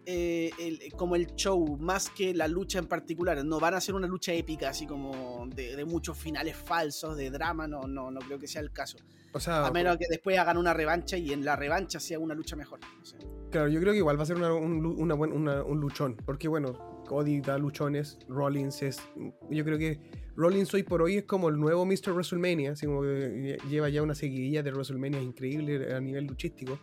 [0.05, 3.43] eh, el- como el show, más que la lucha en particular.
[3.45, 7.29] No van a ser una lucha épica, así como de, de muchos finales falsos, de
[7.31, 8.97] drama, no, no, no creo que sea el caso.
[9.31, 12.35] O sea, A menos que después hagan una revancha y en la revancha sea una
[12.35, 12.79] lucha mejor.
[12.81, 13.17] no sé.
[13.49, 15.79] claro, yo creo que igual va a ser una- un, lu- una buen- una- un
[15.79, 16.17] luchón.
[16.25, 19.01] Porque bueno, Cody da luchones, Rollins es.
[19.49, 19.99] Yo creo que
[20.35, 22.11] Rollins hoy por hoy es como el nuevo Mr.
[22.13, 26.79] WrestleMania, así como lleva ya una seguidilla de WrestleMania increíble a nivel luchístico.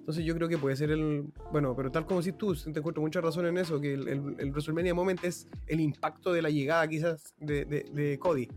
[0.00, 1.24] Entonces yo creo que puede ser el...
[1.52, 4.36] Bueno, pero tal como si tú, te encuentro mucha razón en eso, que el, el-
[4.38, 8.48] el WrestleMania Moment es el impacto de la llegada quizás de, de- de Cody.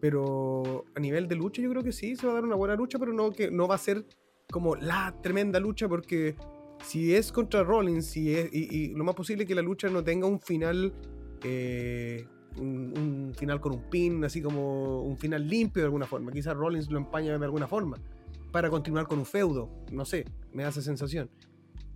[0.00, 2.74] Pero a nivel de lucha yo creo que sí, se va a dar una buena
[2.76, 4.04] lucha, pero no, que no va a ser
[4.50, 6.36] como la tremenda lucha porque
[6.84, 10.26] si es contra Rollins si es, y, lo más posible que la lucha no tenga
[10.26, 10.92] un final...
[11.42, 16.30] eh, un, final con un pin, así como un final limpio de alguna forma.
[16.30, 17.96] Quizás Rollins lo empaña de alguna forma
[18.52, 19.68] para continuar con un feudo.
[19.90, 21.28] No sé, me esa sensación.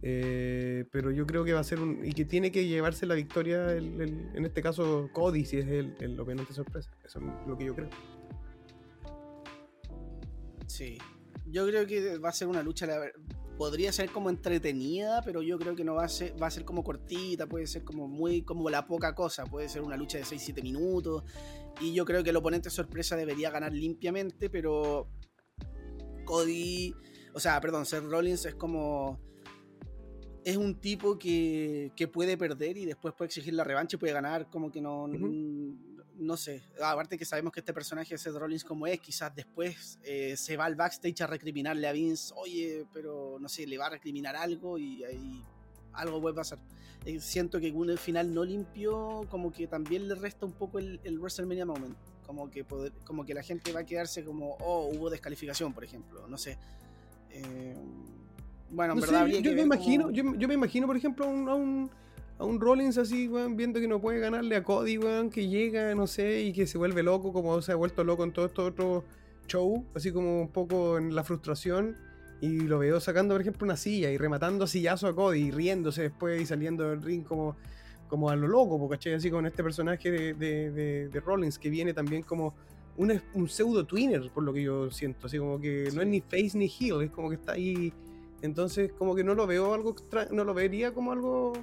[0.02, 2.04] Eh, pero yo creo que va a ser un.
[2.04, 4.00] Y que tiene que llevarse la victoria, el-
[4.34, 6.90] en este caso, Cody, si es el, el obviamente sorpresa.
[7.04, 7.88] Eso es lo que yo creo.
[10.66, 10.98] Sí.
[11.46, 13.10] Yo creo que va a ser una lucha, la
[13.58, 16.64] podría ser como entretenida, pero yo creo que no va a ser, va a ser
[16.64, 20.24] como cortita, puede ser como muy, como la poca cosa, puede ser una lucha de
[20.24, 21.24] 6-7 minutos,
[21.80, 25.08] y yo creo que el oponente sorpresa debería ganar limpiamente, pero
[26.24, 26.94] Cody,
[27.34, 29.18] o sea, perdón, Seth Rollins es como...
[30.44, 34.14] Es un tipo que, que puede perder y después puede exigir la revancha y puede
[34.14, 35.06] ganar, como que no.
[36.18, 39.98] No sé, aparte que sabemos que este personaje de Seth Rollins como es, quizás después
[40.02, 43.86] eh, se va al backstage a recriminarle a Vince, oye, pero no sé, le va
[43.86, 45.42] a recriminar algo y ahí
[45.92, 46.58] algo puede pasar.
[47.04, 51.00] Eh, siento que el final no limpio, como que también le resta un poco el,
[51.04, 51.96] el WrestleMania Moment.
[52.26, 55.84] Como que, poder- como que la gente va a quedarse como, oh, hubo descalificación, por
[55.84, 56.58] ejemplo, no sé.
[57.30, 57.74] Eh,
[58.70, 61.28] bueno, en No sé, verdad yo, me imagino, yo, yo me imagino, por ejemplo, a
[61.28, 61.90] un, a un,
[62.38, 65.94] a un Rollins así, weón, viendo que no puede ganarle a Cody, weón, que llega,
[65.94, 68.64] no sé, y que se vuelve loco, como se ha vuelto loco en todo esto
[68.64, 69.04] otro
[69.48, 71.96] show, así como un poco en la frustración.
[72.40, 75.50] Y lo veo sacando, por ejemplo, una silla y rematando a sillazo a Cody y
[75.50, 77.56] riéndose después y saliendo del ring como,
[78.08, 79.14] como a lo loco, porque ¿cachai?
[79.14, 82.54] Así con este personaje de, de, de- de Rollins que viene también como
[82.96, 86.20] un, un pseudo twinner, por lo que yo siento, así como que no es ni
[86.20, 87.92] face ni heel, es como que está ahí.
[88.42, 91.54] Entonces, como que no lo veo algo extra, no lo vería como algo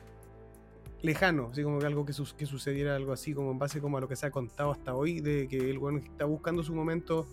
[1.05, 4.01] lejano, así como que algo que, que sucediera algo así, como en base como a
[4.01, 7.27] lo que se ha contado hasta hoy, de que el bueno está buscando su momento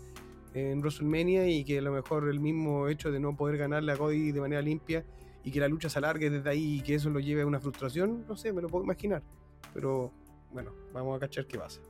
[0.55, 3.97] en WrestleMania y que a lo mejor el mismo hecho de no poder ganarle a
[3.97, 5.05] Cody de manera limpia
[5.45, 7.61] y que la lucha se alargue desde ahí y que eso lo lleve a una
[7.61, 9.23] frustración, no sé, me lo puedo imaginar.
[9.75, 10.13] Pero
[10.53, 11.81] bueno, vamos a cachar qué pasa.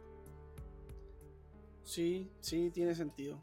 [1.82, 3.38] Sí, sí, tiene sentido.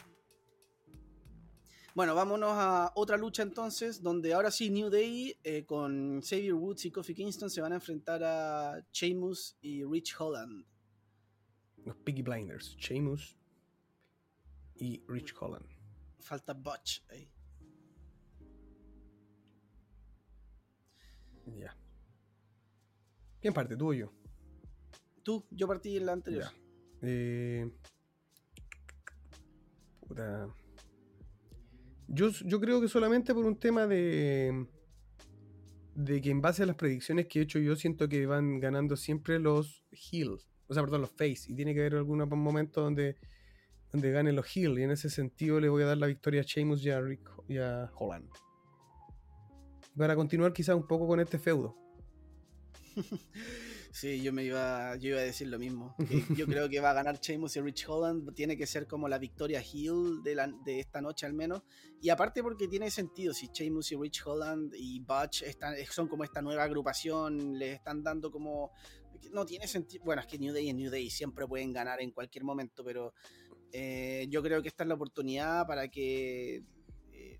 [1.99, 6.85] Bueno, vámonos a otra lucha entonces, donde ahora sí New Day eh, con Xavier Woods
[6.85, 10.65] y Kofi Kingston se van a enfrentar a Sheamus y Rich Holland.
[11.83, 13.35] Los Piggy Blinders, Sheamus
[14.77, 15.65] y Rich Holland.
[16.19, 17.29] Falta Butch ahí.
[21.47, 21.75] Ya.
[23.41, 23.75] ¿Quién parte?
[23.75, 24.09] ¿Tú o yo?
[25.21, 26.45] Tú, yo partí en la anterior.
[26.45, 26.53] Ya.
[27.01, 27.69] Eh,
[30.07, 30.47] puta.
[32.11, 34.67] Yo, yo creo que solamente por un tema de.
[35.95, 38.95] De que en base a las predicciones que he hecho, yo siento que van ganando
[38.95, 40.49] siempre los heels.
[40.67, 41.51] O sea, perdón, los face.
[41.51, 43.17] Y tiene que haber algún momento donde,
[43.91, 44.79] donde ganen los heels.
[44.79, 47.29] Y en ese sentido le voy a dar la victoria a Sheamus y a, Rick,
[47.47, 48.29] y a Holland.
[49.97, 51.75] Para continuar quizás un poco con este feudo.
[53.91, 55.95] Sí, yo me iba, yo iba a decir lo mismo.
[55.97, 58.33] que yo creo que va a ganar Sheamus y Rich Holland.
[58.35, 61.63] Tiene que ser como la victoria heel de, la- de esta noche al menos.
[62.01, 66.23] Y aparte porque tiene sentido, si Sheamus y Rich Holland y Butch están, son como
[66.23, 68.71] esta nueva agrupación, les están dando como...
[69.33, 70.03] No tiene sentido.
[70.05, 73.13] Bueno, es que New Day es New Day, siempre pueden ganar en cualquier momento, pero
[73.73, 76.63] eh, yo creo que esta es la oportunidad para que
[77.11, 77.39] eh,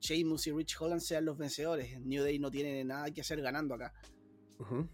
[0.00, 2.00] Sheamus y Rich Holland sean los vencedores.
[2.00, 3.92] New Day no tiene nada que hacer ganando acá.
[4.60, 4.88] Ujú.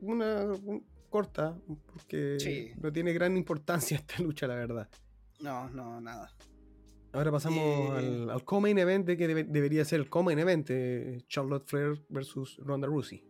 [0.00, 1.56] Una un- corta,
[1.92, 2.72] porque Sí.
[2.80, 4.88] no tiene gran importancia esta lucha, la verdad.
[5.40, 6.30] No, no, nada.
[7.12, 7.88] Ahora pasamos Eh.
[7.96, 12.58] al, al co-main event, que debe- debería ser el co-main event, eh, Charlotte Flair versus
[12.58, 13.22] Ronda Rousey.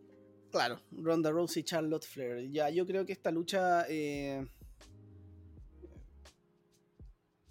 [0.51, 2.51] Claro, Ronda Rousey Charlotte Flair.
[2.51, 3.85] Ya, yo creo que esta lucha.
[3.89, 4.45] eh,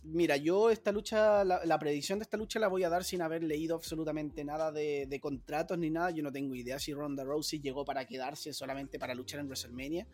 [0.07, 3.23] Mira, yo esta lucha, la, la predicción de esta lucha la voy a dar sin
[3.23, 6.11] haber leído absolutamente nada de, de contratos ni nada.
[6.11, 10.07] Yo no tengo idea si Ronda Rousey llegó para quedarse solamente para luchar en WrestleMania.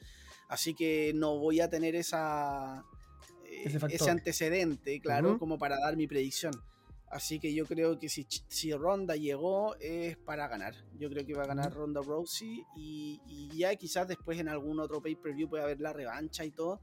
[0.48, 2.86] Así que no voy a tener esa,
[3.46, 6.54] eh, Ese antecedente, claro, como para dar mi predicción.
[7.10, 10.74] Así que yo creo que si, si Ronda llegó es para ganar.
[10.98, 14.80] Yo creo que va a ganar Ronda Rousey y, y ya quizás después en algún
[14.80, 16.80] otro pay-per-view puede haber la revancha y todo.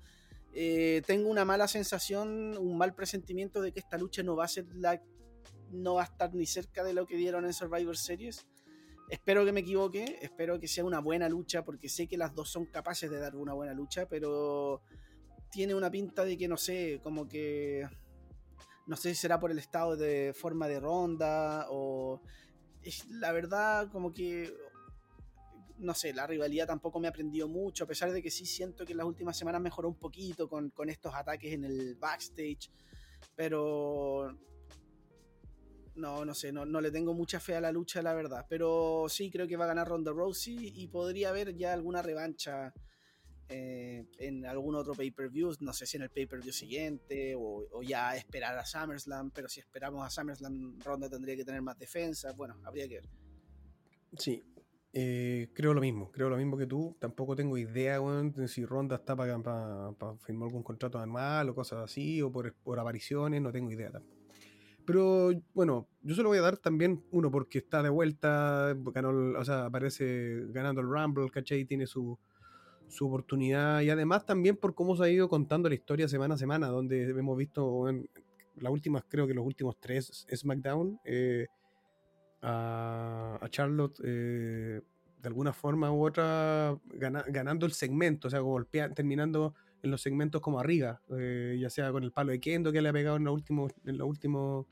[0.53, 4.49] Eh, tengo una mala sensación, un mal presentimiento de que esta lucha no va a
[4.49, 5.01] ser la
[5.71, 8.47] no va a estar ni cerca de lo que dieron en Survivor Series.
[9.11, 12.51] Espero que me equivoque, espero que sea una buena lucha porque sé que las dos
[12.51, 14.83] son capaces de dar una buena lucha, pero
[15.51, 17.89] tiene una pinta de que no sé, como que
[18.87, 22.21] no sé si será por el estado de forma de ronda o
[23.11, 24.55] la verdad como que
[25.79, 28.85] no sé, la rivalidad tampoco me ha aprendido mucho, a pesar de que sí siento
[28.85, 32.71] que en las últimas semanas mejoró un poquito con, con estos ataques en el backstage,
[33.35, 34.37] pero
[35.95, 39.07] no, no sé, no, no le tengo mucha fe a la lucha, la verdad, pero
[39.09, 42.73] sí creo que va a ganar Ronda Rousey y podría haber ya alguna revancha
[43.49, 48.15] eh, en algún otro pay-per-view, no sé si en el pay-per-view siguiente o, o ya
[48.17, 52.61] esperar a SummerSlam, pero si esperamos a SummerSlam, Ronda tendría que tener más defensa, bueno,
[52.65, 53.09] habría que ver.
[54.17, 54.45] Sí,
[54.93, 56.97] eh, creo lo mismo, creo lo mismo que tú.
[56.99, 58.01] Tampoco tengo idea,
[58.47, 59.37] si Ronda está para
[60.19, 64.19] firmar algún contrato anual o cosas así, o por, por apariciones, no tengo idea tampoco.
[64.87, 69.39] Pero bueno, yo se lo voy a dar también, uno, porque está de vuelta, ganó,
[69.39, 71.67] o sea, aparece ganando el Rumble, ¿cachai?
[71.67, 72.19] Tiene su,
[72.89, 76.39] su oportunidad y además también por cómo se ha ido contando la historia semana a
[76.39, 78.09] semana, donde hemos visto en
[78.57, 78.73] las
[79.09, 81.47] creo que los últimos tres SmackDown, eh,
[82.43, 84.81] a, Charlotte eh,
[85.21, 90.01] de alguna forma u otra gana- ganando el segmento, o sea, golpea, terminando en los
[90.01, 93.17] segmentos como arriba, eh, ya sea con el palo de Kendo que le ha pegado
[93.17, 94.67] en los últimos, en los últimos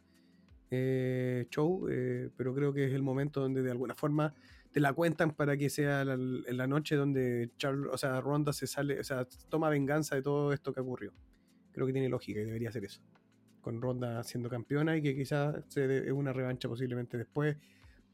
[0.71, 4.35] eh, show, eh, pero creo que es el momento donde de alguna forma
[4.73, 8.67] te la cuentan para que sea la, la noche donde Charlotte, o sea, Ronda se
[8.67, 11.13] sale, o sea, toma venganza de todo esto que ocurrió.
[11.73, 13.01] Creo que tiene lógica y debería ser eso.
[13.67, 17.57] Con Ronda siendo campeona y que quizás se dé una revancha posiblemente después.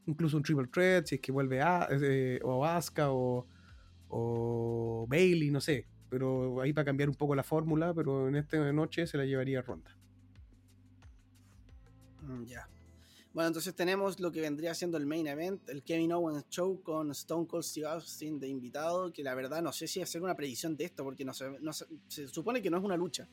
[0.07, 3.45] Incluso un triple threat, si es que vuelve a, eh, o Asuka o,
[4.09, 5.85] o Bailey, no sé.
[6.09, 9.61] Pero ahí para cambiar un poco la fórmula, pero en esta noche se la llevaría
[9.61, 9.95] Ronda.
[12.23, 12.67] Mm, Ya.
[13.31, 17.11] Bueno, entonces tenemos lo que vendría siendo el main event, el Kevin Owens Show con
[17.11, 20.75] Stone Cold Steve Austin de invitado, que la verdad no sé si hacer una predicción
[20.75, 23.29] de esto, porque no se, no se, se supone que no es una lucha.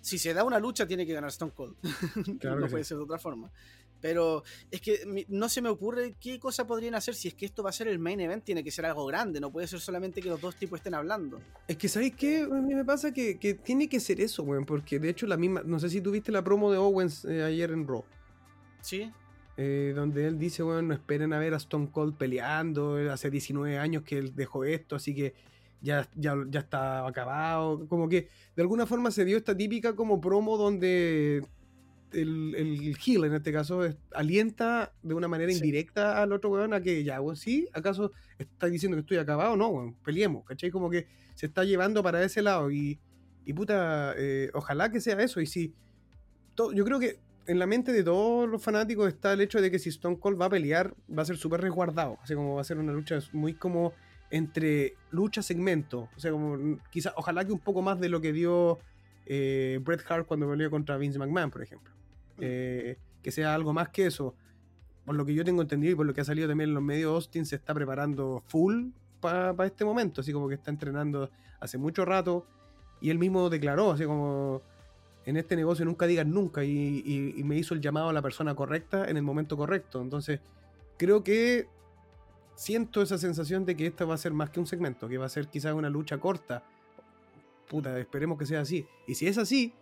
[0.00, 1.76] Si se da una lucha, tiene que ganar Stone Cold.
[2.40, 2.88] Claro no puede sí.
[2.88, 3.50] ser de otra forma.
[4.00, 7.62] Pero es que no se me ocurre qué cosa podrían hacer si es que esto
[7.62, 10.22] va a ser el main event, tiene que ser algo grande, no puede ser solamente
[10.22, 11.38] que los dos tipos estén hablando.
[11.68, 12.42] Es que, ¿sabéis qué?
[12.42, 14.64] A mí me pasa que, que tiene que ser eso, weón.
[14.64, 15.62] Porque de hecho, la misma.
[15.64, 18.04] No sé si tuviste la promo de Owens eh, ayer en Raw.
[18.80, 19.12] ¿Sí?
[19.62, 23.30] eh, donde él dice, bueno, no esperen a ver a Stone Cold peleando, él hace
[23.30, 25.34] 19 años que él dejó esto, así que
[25.82, 30.20] ya, ya, ya está acabado, como que de alguna forma se dio esta típica como
[30.20, 31.42] promo donde
[32.12, 35.58] el, el heel en este caso es- alienta de una manera Sí.
[35.58, 39.56] indirecta al otro weón a que ya, weón, sí, ¿acaso está diciendo que estoy acabado?
[39.56, 40.70] No, weón, peleemos, ¿cachai?
[40.70, 42.98] Como que se está llevando para ese lado y,
[43.44, 45.72] y puta, eh, ojalá que sea eso y si...
[46.56, 49.70] to- yo creo que en la mente de todos los fanáticos está el hecho de
[49.70, 52.18] que si Stone Cold va a pelear, va a ser súper resguardado.
[52.22, 53.92] Así como va a ser una lucha muy como
[54.30, 56.08] entre lucha segmento.
[56.16, 58.78] O sea, como quizás, ojalá que un poco más de lo que dio
[59.26, 61.92] eh, Bret Hart cuando peleó contra Vince McMahon, por ejemplo.
[62.38, 64.34] Eh, que sea algo más que eso.
[65.04, 66.82] Por lo que yo tengo entendido y por lo que ha salido también en los
[66.82, 68.88] medios, Austin se está preparando full
[69.20, 70.20] para este momento.
[70.20, 72.46] Así como que está entrenando hace mucho rato.
[73.00, 74.62] Y él mismo declaró, así como
[75.26, 78.22] en este negocio nunca digas nunca y, y- y me hizo el llamado a la
[78.22, 80.00] persona correcta en el momento correcto.
[80.00, 80.40] Entonces,
[80.96, 81.66] creo que
[82.60, 85.24] siento esa sensación de que esta va a ser más que un segmento, que va
[85.24, 86.62] a ser quizás una lucha corta.
[87.70, 88.84] Puta, esperemos que sea así.
[89.06, 89.72] Y si es así,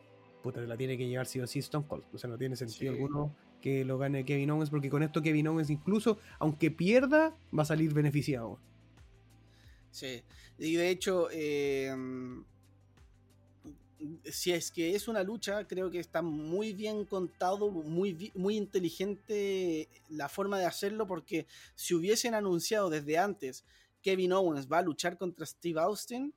[0.44, 2.04] puta, la tiene que llevar sí o sí Stone Cold.
[2.12, 3.00] O sea, no tiene sentido Sí.
[3.00, 7.62] alguno que lo gane Kevin Owens, porque con esto Kevin Owens incluso, aunque pierda, va
[7.62, 8.60] a salir beneficiado.
[9.90, 10.22] Sí,
[10.58, 11.92] y de hecho, eh,
[14.24, 19.88] si es que es una lucha, creo que está muy bien contado, muy, muy inteligente
[20.08, 23.64] la forma de hacerlo, porque si hubiesen anunciado desde antes
[24.02, 26.32] Kevin Owens va a luchar contra Steve Austin,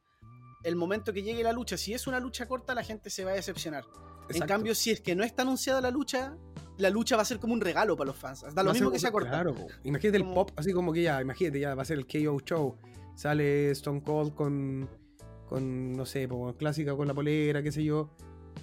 [0.63, 3.31] el momento que llegue la lucha, si es una lucha corta, la gente se va
[3.31, 3.83] a decepcionar.
[4.29, 6.37] En cambio, si es que no está anunciada la lucha,
[6.77, 8.41] la lucha va a ser como un regalo para los fans.
[8.53, 9.29] Da lo Va mismo ser- que sea corta.
[9.29, 12.39] Claro, imagínate el pop, así como que ya, imagínate, ya va a ser el KO
[12.39, 12.77] Show.
[13.15, 14.89] Sale Stone Cold con,
[15.51, 18.09] con no sé, po, clásica con la polera, qué sé yo.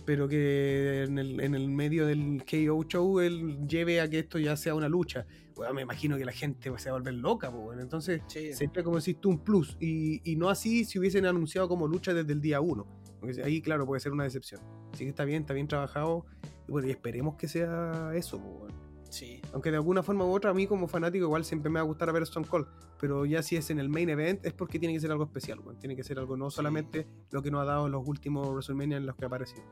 [0.06, 4.38] pero que en el, en el medio del KO show él lleve a que esto
[4.38, 5.26] ya sea una lucha.
[5.54, 7.82] Bueno, me imagino que la gente se va a volver loca, pues, bueno.
[7.82, 8.52] entonces Sí.
[8.54, 12.14] sería como si tú un plus, y, y no así si hubiesen anunciado como lucha
[12.14, 12.86] desde el día uno.
[13.20, 14.60] Porque ahí, claro, puede ser una decepción.
[14.94, 16.24] Así que está bien, está bien trabajado,
[16.68, 18.87] y bueno, y esperemos que sea eso, pues, bueno.
[19.10, 19.40] Sí.
[19.52, 21.86] Aunque de alguna forma u otra, a mí como fanático igual siempre me va a
[21.86, 22.66] gustar ver Stone Cold.
[23.00, 25.60] Pero ya si es en el main event, es porque tiene que ser algo especial.
[25.80, 28.98] Tiene que ser algo, no solamente lo que nos ha dado en los últimos WrestleMania
[28.98, 29.62] en los que ha aparecido.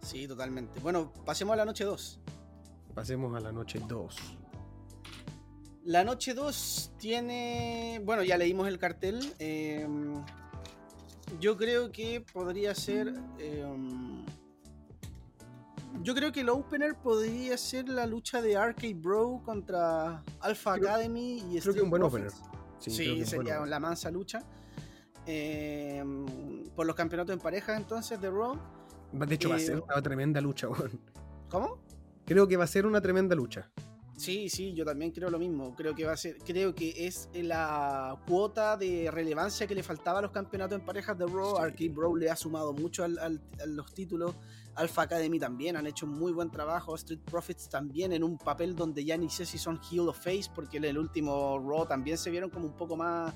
[0.00, 0.80] Sí, totalmente.
[0.80, 2.20] Bueno, pasemos a la noche 2.
[2.94, 4.16] Pasemos a la noche 2.
[5.84, 8.00] La noche 2 tiene.
[8.04, 9.32] Bueno, ya leímos el cartel.
[9.38, 9.86] eh,
[11.40, 13.14] yo creo que podría ser.
[13.38, 13.64] eh,
[16.02, 20.88] yo creo que el opener podría ser la lucha de Arcade Bro contra Alpha Creo-
[20.90, 22.46] Academy y creo que un buen Street opener.
[22.78, 23.66] Sí, Sí, sería bueno.
[23.66, 24.42] la mansa lucha.
[25.26, 26.02] Eh,
[26.74, 28.58] por los campeonatos en pareja entonces de Raw.
[29.12, 30.98] De hecho, va a eh, ser una tremenda lucha, weón.
[31.48, 31.78] ¿Cómo?
[32.24, 33.70] Creo que va a ser una tremenda lucha.
[34.16, 35.74] Sí, sí, yo también creo lo mismo.
[35.74, 40.18] Creo que va a ser, creo que es la cuota de relevancia que le faltaba
[40.18, 41.56] a los campeonatos en parejas de Raw.
[41.56, 41.62] Sí.
[41.62, 44.34] Arcade Bro le ha sumado mucho al- al- a los títulos.
[44.74, 46.94] Alpha Academy también han hecho muy buen trabajo.
[46.94, 50.44] Street Profits también en un papel donde ya ni sé si son heel o face,
[50.54, 53.34] porque en el último Raw también se vieron como un poco más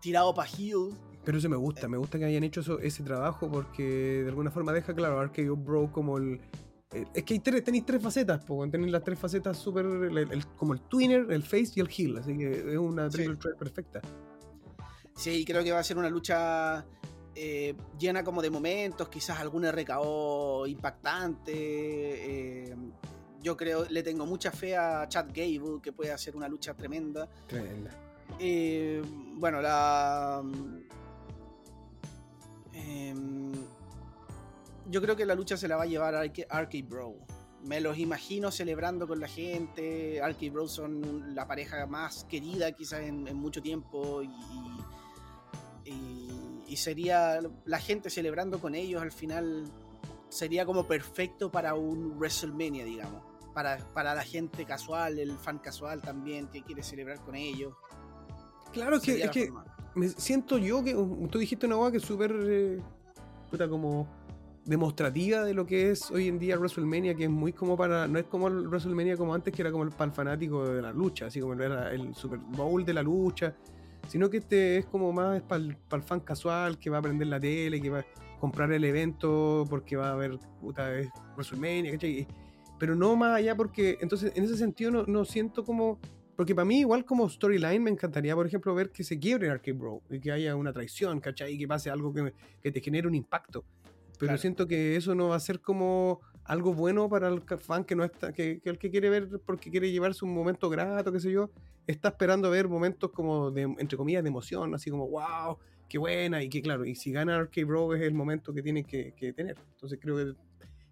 [0.00, 0.90] tirado para heel.
[1.24, 4.50] Pero eso me gusta, me gusta que hayan hecho eso- ese trabajo porque de alguna
[4.50, 6.40] forma deja claro a RKO Bro como el.
[6.92, 9.84] el- es que hay tres, tenéis tres facetas, tenéis las tres facetas súper.
[10.56, 12.16] como el twinner, el face y el heel.
[12.16, 13.18] Así que es una Sí.
[13.18, 14.00] triple threat perfecta.
[15.14, 16.86] Sí, creo que va a ser una lucha
[17.40, 21.52] eh, llena como de momentos, quizás algún RKO impactante.
[21.54, 22.76] eh,
[23.40, 27.28] yo creo, le tengo mucha fe a Chad Gable, que puede hacer una lucha tremenda.
[27.46, 27.90] Tremenda.
[28.40, 29.00] Eh,
[29.36, 30.42] bueno, la.
[32.72, 33.52] em,
[34.90, 37.14] yo creo que la lucha se la va a llevar Arcade Bro.
[37.64, 40.20] Me los imagino celebrando con la gente.
[40.22, 44.22] Arcade Bro son la pareja más querida quizás en, en mucho tiempo.
[44.22, 44.28] Y,
[45.84, 46.27] y-
[46.68, 49.64] y sería la gente celebrando con ellos al final.
[50.28, 53.22] Sería como perfecto para un WrestleMania, digamos.
[53.54, 57.72] Para, para la gente casual, el fan casual también que quiere celebrar con ellos.
[58.72, 59.50] Claro, que, es que
[59.94, 60.92] me siento yo que.
[61.30, 62.34] Tú dijiste una cosa que es súper.
[62.46, 62.80] eh,
[63.50, 64.06] puta, como
[64.64, 68.06] demostrativa de lo que es hoy en día WrestleMania, que es muy como para.
[68.06, 70.92] No es como el WrestleMania como antes, que era como el pan fanático de la
[70.92, 73.54] lucha, así como era el Super Bowl de la lucha,
[74.06, 77.40] sino que este es como más para el, fan casual que va a prender la
[77.40, 78.06] tele, que va a
[78.40, 81.98] comprar el evento porque va a ver puta, es WrestleMania,
[82.78, 83.98] Pero no más allá porque.
[84.00, 85.98] Entonces, en ese sentido, no, no siento como.
[86.36, 89.72] Porque para mí, igual como storyline, me encantaría, por ejemplo, ver que se quiebre Arcade
[89.72, 91.54] Bro y que haya una traición, ¿cachai?
[91.54, 92.32] Y que pase algo que,
[92.62, 93.64] que te genere un impacto.
[94.18, 94.38] Pero Claro.
[94.38, 98.04] siento que eso no va a ser como algo bueno para el fan que no
[98.04, 101.30] está, que, que el que quiere ver porque quiere llevarse un momento grato, qué sé
[101.30, 101.50] yo,
[101.88, 105.58] está esperando ver momentos como de, entre comillas, de emoción, así como, wow,
[105.88, 108.84] qué buena, y que claro, y si gana Arcade Bro es el momento que tienen
[108.84, 109.56] que, tener.
[109.72, 110.34] Entonces creo que,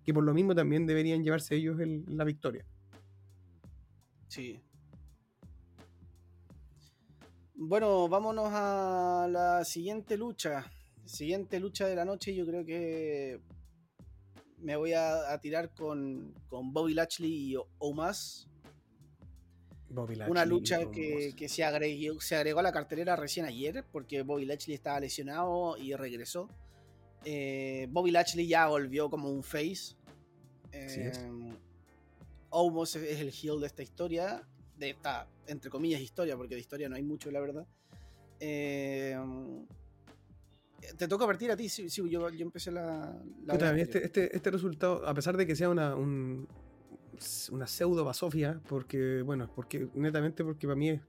[0.03, 2.65] que por lo mismo también deberían llevarse ellos el- la victoria.
[4.29, 4.61] Sí.
[7.55, 10.71] Bueno, vámonos a la siguiente lucha.
[11.05, 13.41] Siguiente lucha de la noche, yo creo que
[14.59, 18.49] me voy a, tirar con, con Bobby Lashley y Omas.
[19.89, 24.23] Bobby Una lucha que, que se, agregó, se agregó a la cartelera recién ayer, porque
[24.23, 26.49] Bobby Lashley estaba lesionado y regresó.
[27.25, 29.95] Eh, Bobby Lashley ya volvió como un face.
[30.73, 31.13] Eh,
[32.51, 34.43] Omos es el heel de esta historia,
[34.77, 37.67] de esta, entre comillas, historia, porque de historia no hay mucho, la verdad.
[38.41, 39.17] Eh,
[40.99, 43.17] te toca partir a ti, sí, sí, yo, yo empecé la...
[43.49, 46.47] Puta, este, este, este resultado, a pesar de que sea una, un-
[47.53, 51.01] una pseudo basofia, porque, bueno, porque netamente porque para mí es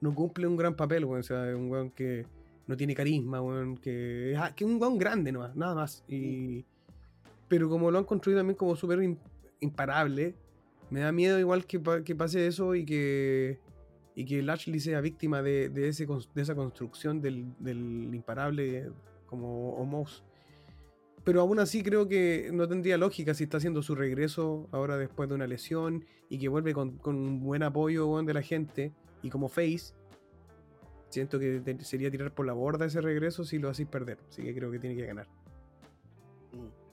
[0.00, 2.26] no cumple un gran papel, weón, o sea, es un weón que
[2.66, 6.04] no tiene carisma, weón, que es ah, que un weón grande nomás, nada más.
[6.08, 6.64] Y,
[7.48, 9.18] pero como lo han construido también como súper im-
[9.60, 10.34] imparable,
[10.90, 13.58] me da miedo igual que, que pase eso y que
[14.16, 18.90] y que Lashley sea víctima de, de, ese, de esa construcción del, del imparable
[19.26, 20.22] como Omos.
[21.24, 25.28] Pero aún así creo que no tendría lógica si está haciendo su regreso ahora después
[25.28, 29.48] de una lesión y que vuelve con, un buen apoyo de la gente y como
[29.48, 29.94] face.
[31.08, 34.18] Siento que sería tirar por la borda ese regreso si lo hacéis perder.
[34.28, 35.26] Así que creo que tiene que ganar.
[36.52, 36.84] Mm.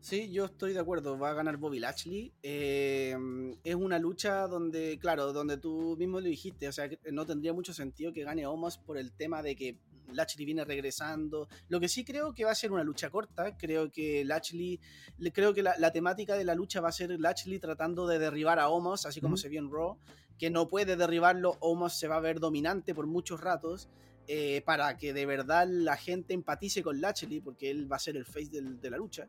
[0.00, 2.32] Sí, yo estoy de acuerdo, va a ganar Bobby Lashley.
[2.42, 3.16] Eh,
[3.64, 7.54] es una lucha donde, claro, donde tú mismo lo dijiste, o sea, que no tendría
[7.54, 9.78] mucho sentido que gane Omos por el tema de que
[10.12, 11.48] Lashley viene regresando.
[11.68, 13.56] Lo que sí creo que va a ser una lucha corta.
[13.56, 14.80] Creo que Lashley,
[15.18, 18.18] le- creo que la, la temática de la lucha va a ser Lashley tratando de
[18.18, 19.96] derribar a Omos, así como se vio en Raw,
[20.38, 21.56] que no puede derribarlo.
[21.60, 23.88] Omos se va a ver dominante por muchos ratos.
[24.26, 28.16] eh, para que de verdad la gente empatice con Lashley, porque él va a ser
[28.16, 29.28] el face del- de la lucha.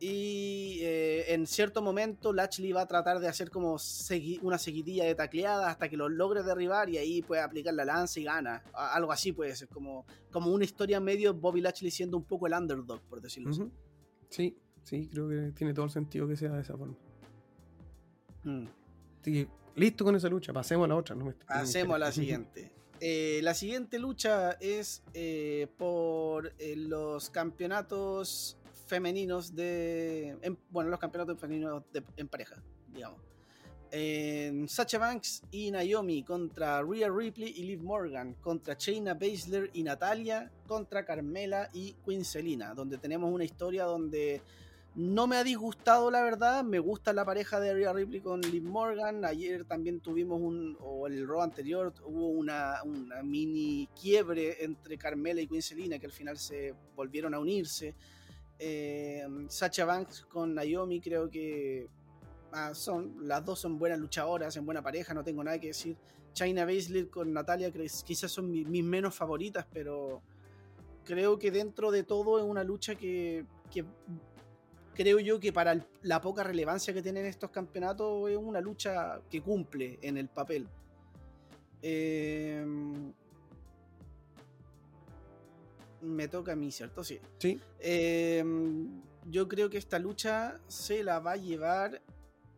[0.00, 5.04] Y eh, en cierto momento Lashley va a tratar de hacer como segui- una seguidilla
[5.04, 8.62] de tacleadas hasta que lo logre derribar y ahí puede aplicar la lanza y gana.
[8.74, 12.46] A- Algo así puede ser, como, como una historia medio Bobby Lashley siendo un poco
[12.46, 13.70] el underdog, por decirlo así.
[14.28, 16.96] Sí, sí, creo que tiene todo el sentido que sea de esa forma.
[18.42, 18.66] Mm.
[19.76, 21.14] Listo con esa lucha, pasemos a la otra.
[21.16, 22.72] no me- no me Pasemos a la siguiente.
[23.00, 30.36] Eh, la siguiente lucha es eh, por los campeonatos femeninos de.
[30.42, 31.82] en- bueno, los campeonatos femeninos
[32.16, 32.62] en pareja,
[32.92, 33.20] digamos.
[33.90, 39.84] En Sacha Banks y Naomi contra Rhea Ripley y Liv Morgan, contra Shayna Baszler y
[39.84, 44.42] Natalia, contra Carmela y Queen Selina, donde tenemos una historia donde
[44.96, 46.64] no me ha disgustado, la verdad.
[46.64, 49.24] Me gusta la pareja de Rhea Ripley con Liv Morgan.
[49.24, 55.40] Ayer también tuvimos un, o el Raw anterior, hubo una, una mini quiebre entre Carmela
[55.40, 57.94] y Queen Selina que al final se volvieron a unirse.
[58.58, 61.88] Eh, Sacha Banks con Naomi creo que
[62.52, 65.96] ah, son, las dos son buenas luchadoras, en buena pareja, no tengo nada que decir.
[66.32, 70.22] China Baszler con Natalia quizás son mi- mis menos favoritas, pero
[71.04, 73.44] creo que dentro de todo es una lucha que,
[74.94, 79.42] creo yo que para la poca relevancia que tienen estos campeonatos es una lucha que
[79.42, 80.68] cumple en el papel.
[81.82, 82.64] Eh,
[86.04, 87.02] me toca a mí, ¿cierto?
[87.02, 87.18] Sí.
[87.38, 88.44] Sí, Eh,
[89.26, 92.02] yo creo que esta lucha se la va a llevar.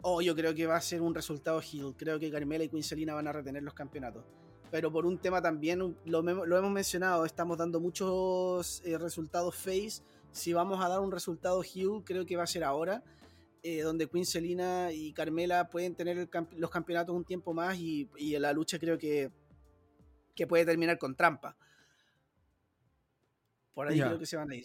[0.03, 1.95] O yo creo que va a ser un resultado heel.
[1.97, 4.25] Creo que Carmela y Queen Selina van a retener los campeonatos.
[4.71, 10.03] Pero por un tema también, lo, hemos mencionado, estamos dando muchos eh, resultados face.
[10.33, 13.03] Si vamos a dar un resultado heel, creo que va a ser ahora.
[13.63, 17.77] eh, donde Queen Selina y Carmela pueden tener el camp- los campeonatos un tiempo más
[17.79, 19.33] y, y la lucha creo que,
[20.37, 21.57] que puede terminar con trampa.
[23.77, 24.07] Por ahí Ya.
[24.07, 24.65] creo que se van a ir.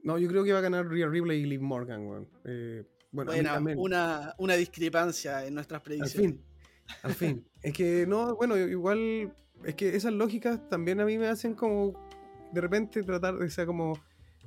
[0.00, 2.28] no, yo creo que va a ganar Rhea Ripley y Liv Morgan, weón.
[2.44, 3.30] Eh, bueno,
[3.76, 6.32] una, una discrepancia en nuestras Al predicciones.
[6.32, 6.44] fin,
[7.04, 7.48] al fin.
[7.62, 9.32] Es que no, bueno, igual,
[9.64, 11.92] es que esas lógicas también a mí me hacen como
[12.52, 13.94] de repente tratar de ser como,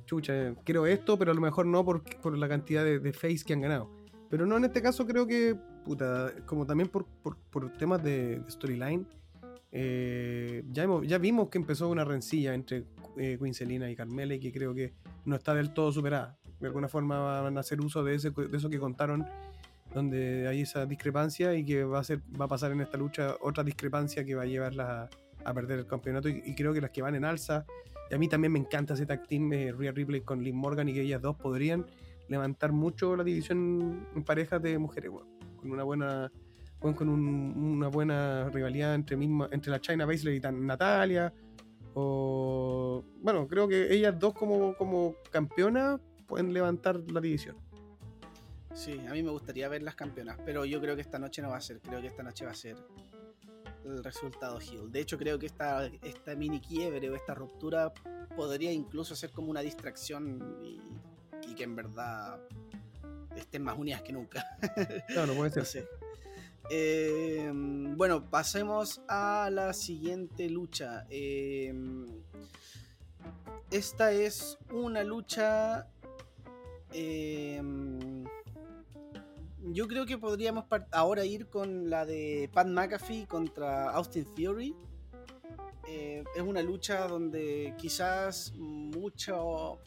[0.04, 3.40] chucha, quiero esto, pero a lo mejor no por, por la cantidad de, de face
[3.46, 3.90] que han ganado.
[4.28, 8.40] Pero no, en este caso creo que, puta, como también por, por, por temas de,
[8.40, 9.06] de storyline,
[9.72, 12.84] eh, ya, hemos- ya vimos que empezó una rencilla entre
[13.16, 14.92] eh, Queen Selina y Carmela y que creo que
[15.24, 16.38] no está del todo superada.
[16.60, 19.26] De alguna forma van a hacer uso de, ese, de eso que contaron
[19.94, 23.36] donde hay esa discrepancia y que va a ser va a pasar en esta lucha
[23.40, 25.08] otra discrepancia que va a llevarla
[25.44, 27.64] a, a perder el campeonato y, y creo que las que van en alza
[28.10, 30.88] y a mí también me encanta ese tag team eh, Rhea Ripley con Liv Morgan
[30.88, 31.86] y que ellas dos podrían
[32.28, 35.26] levantar mucho la división en parejas de mujeres weón.
[35.56, 36.30] con una buena
[36.82, 41.32] weón, con un- una buena rivalidad entre misma entre la China Baszler y Natalia
[41.94, 47.56] o bueno creo que ellas dos como como campeonas pueden levantar la división
[48.72, 51.50] Sí, a mí me gustaría ver las campeonas, pero yo creo que esta noche no
[51.50, 51.80] va a ser.
[51.80, 52.76] Creo que esta noche va a ser
[53.84, 54.90] el resultado heel.
[54.92, 57.92] De hecho, creo que esta, esta mini quiebre o esta ruptura
[58.36, 60.80] podría incluso ser como una distracción y,
[61.50, 62.38] y que en verdad
[63.36, 64.46] estén más unidas que nunca.
[65.08, 65.88] claro puede ser No sé.
[66.68, 71.06] Eh, bueno, pasemos a la siguiente lucha.
[71.10, 71.74] Eh,
[73.70, 75.88] esta es una lucha.
[76.92, 77.62] eh,
[79.72, 84.74] yo creo que podríamos ahora ir con la de Pat McAfee contra Austin Theory.
[85.86, 89.78] Es una lucha donde quizás mucho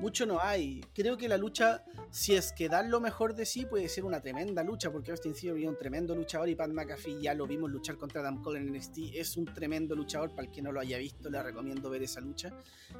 [0.00, 0.80] mucho no hay.
[0.94, 4.20] Creo que la lucha, si es que dan lo mejor de sí, puede ser una
[4.20, 7.70] tremenda lucha, porque Austin Theory es un tremendo luchador y Pat McAfee ya lo vimos
[7.70, 8.98] luchar contra Adam Cole en NXT.
[9.14, 12.20] Es un tremendo luchador, para el que no lo haya visto, le recomiendo ver esa
[12.20, 12.52] lucha.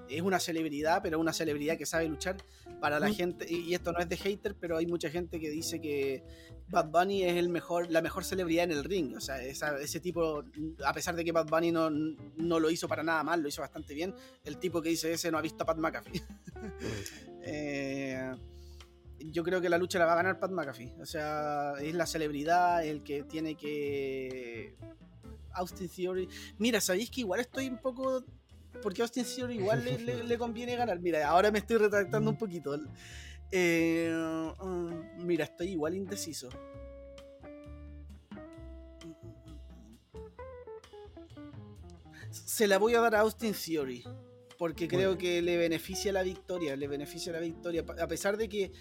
[0.08, 2.36] Es una celebridad, pero una celebridad que sabe luchar
[2.80, 3.14] para la Mm.
[3.14, 6.22] gente, y esto no es de hater, pero hay mucha gente que dice que
[6.68, 9.14] Bad Bunny es el mejor, la mejor celebridad en el ring.
[9.16, 10.42] O sea, esa- ese tipo,
[10.84, 13.60] a pesar de que Bad Bunny no, no lo hizo para nada mal, lo hizo
[13.60, 14.14] bastante bien,
[14.44, 16.22] el tipo que dice ese no ha visto a Pat McAfee.
[17.42, 18.34] Eh,
[19.18, 20.94] yo creo que la lucha la va a ganar Pat McAfee.
[21.00, 24.76] O sea, es la celebridad, el que tiene que.
[25.52, 26.28] Austin Theory.
[26.58, 28.24] Mira, sabéis que igual estoy un poco.
[28.82, 30.98] Porque Austin Theory igual le conviene ganar.
[31.00, 32.76] Mira, ahora me estoy retractando un poquito.
[33.56, 34.10] Eh,
[34.60, 36.48] mm, mira, estoy igual indeciso.
[42.30, 44.04] Se la voy a dar a Austin Theory.
[44.64, 46.74] Porque creo que le beneficia la victoria.
[46.74, 47.84] Le beneficia la victoria.
[48.00, 48.72] A pesar de que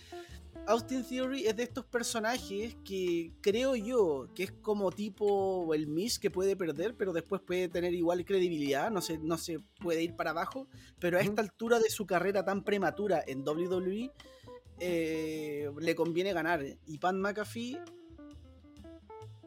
[0.65, 6.19] Austin Theory es de estos personajes que creo yo que es como tipo el Miss
[6.19, 10.15] que puede perder, pero después puede tener igual credibilidad, no se, no se puede ir
[10.15, 10.69] para abajo,
[10.99, 14.09] pero a esta altura de su carrera tan prematura en WWE
[14.79, 16.63] eh, le conviene ganar.
[16.87, 17.77] Y Pat McAfee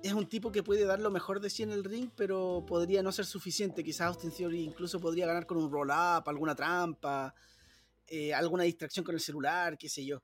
[0.07, 3.02] es un tipo que puede dar lo mejor de sí en el ring, pero podría
[3.02, 3.82] no ser suficiente.
[3.82, 7.34] Quizás Austin Theory incluso podría ganar con un roll-up, alguna trampa,
[8.07, 10.22] eh, alguna distracción con el celular, qué sé yo.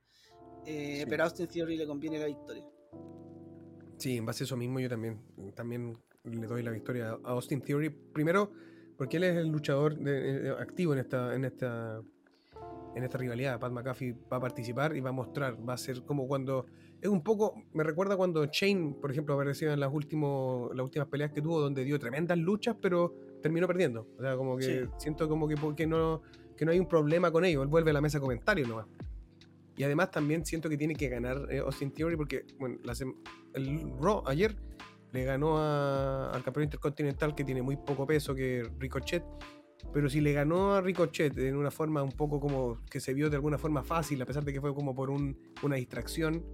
[0.64, 2.64] Eh, pero a Austin Theory le conviene la victoria.
[3.98, 5.20] Sí, en base a eso mismo yo también,
[5.54, 7.90] también le doy la victoria a Austin Theory.
[7.90, 8.52] Primero,
[8.96, 9.98] porque él es el luchador
[10.60, 12.00] activo en esta, en esta
[12.94, 13.58] en esta rivalidad.
[13.58, 16.66] Pat McAfee va a participar y va a mostrar, va a ser como cuando
[17.02, 21.08] es un poco, me recuerda cuando Shane, por ejemplo, apareció en las, últimos, las últimas
[21.08, 24.06] peleas que tuvo, donde dio tremendas luchas, pero terminó perdiendo.
[24.16, 26.22] O sea, como que siento como que, porque no,
[26.56, 27.64] que no hay un problema con ello.
[27.64, 28.86] Él vuelve a la mesa de comentarios nomás.
[29.76, 32.78] Y además también siento que tiene que ganar eh, Austin Theory porque, bueno,
[33.54, 34.54] el Raw ayer
[35.10, 39.24] le ganó al campeón intercontinental que tiene muy poco peso, que Ricochet.
[39.92, 43.28] Pero si le ganó a Ricochet en una forma un poco como que se vio
[43.28, 46.44] de alguna forma fácil, a pesar de que fue como por una distracción,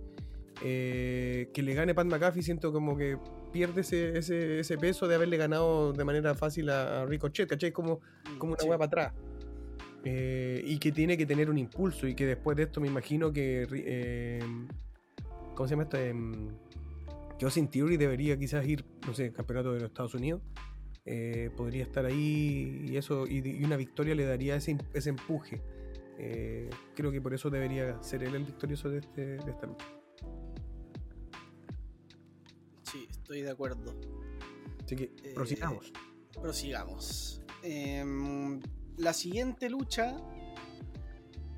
[0.63, 3.17] eh, que le gane Pat McAfee, siento como que
[3.53, 7.73] pierde ese, ese, peso de haberle ganado de manera fácil a, Ricochet, ¿cachai?
[7.73, 8.01] Como,
[8.39, 9.13] como una hueá para atrás.
[10.05, 13.33] Eh, y que tiene que tener un impulso y que después de esto me imagino
[13.33, 13.67] que...
[13.71, 14.41] Eh,
[15.55, 15.97] ¿Cómo se llama esto?
[15.99, 16.15] Eh,
[17.39, 20.43] que Austin Theory debería quizás ir, no sé, campeonato de los Estados Unidos.
[21.57, 25.63] Podría estar ahí y eso y, una victoria le daría ese, ese empuje.
[26.95, 29.98] creo que por eso debería ser él el victorioso de, este, de esta lucha.
[33.29, 33.95] Estoy de acuerdo.
[34.83, 35.93] Así que prosigamos.
[36.41, 37.43] prosigamos.
[37.63, 38.59] Em,
[38.97, 40.17] la siguiente lucha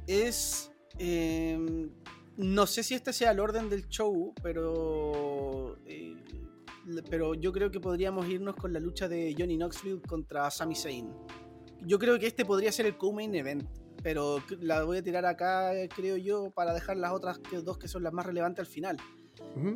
[0.08, 0.72] es...
[0.98, 1.90] Em,
[2.36, 5.78] no sé si este sea el orden del show, pero...
[5.86, 6.16] Eh,
[7.08, 11.14] pero yo creo que podríamos irnos con la lucha de Johnny Knoxville contra Sami Zayn.
[11.82, 13.62] Yo creo que este podría ser el co-main event,
[14.02, 18.02] pero la voy a tirar acá, creo yo, para dejar las otras dos que son
[18.02, 18.96] las más relevantes al final.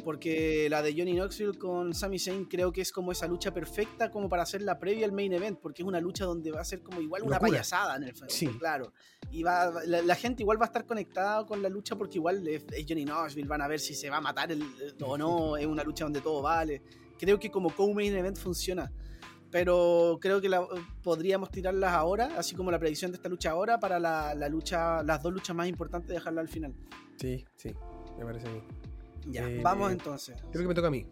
[0.05, 4.11] Porque la de Johnny Knoxville con Sami Zayn creo que es como esa lucha perfecta
[4.11, 6.65] como para hacer la previa al main event, porque es una lucha donde va a
[6.65, 8.47] ser como igual una payasada en el fondo, sí.
[8.59, 8.93] claro.
[9.31, 12.65] Y va, la, gente igual va a estar conectada con la lucha porque igual es,
[12.89, 14.63] Johnny Knoxville, van a ver si se va a matar el,
[15.03, 16.83] o no, es una lucha donde todo vale.
[17.19, 18.93] Creo que como co-main event funciona
[19.51, 20.51] pero creo que
[21.01, 25.01] podríamos tirarlas ahora, así como la predicción de esta lucha ahora, para la, la, lucha,
[25.05, 26.75] las dos luchas más importantes, dejarla al final.
[27.21, 27.73] Sí, sí,
[28.19, 28.94] me parece bien.
[29.31, 30.37] Ya, eh, vamos entonces.
[30.51, 31.07] Creo que me toca a mí.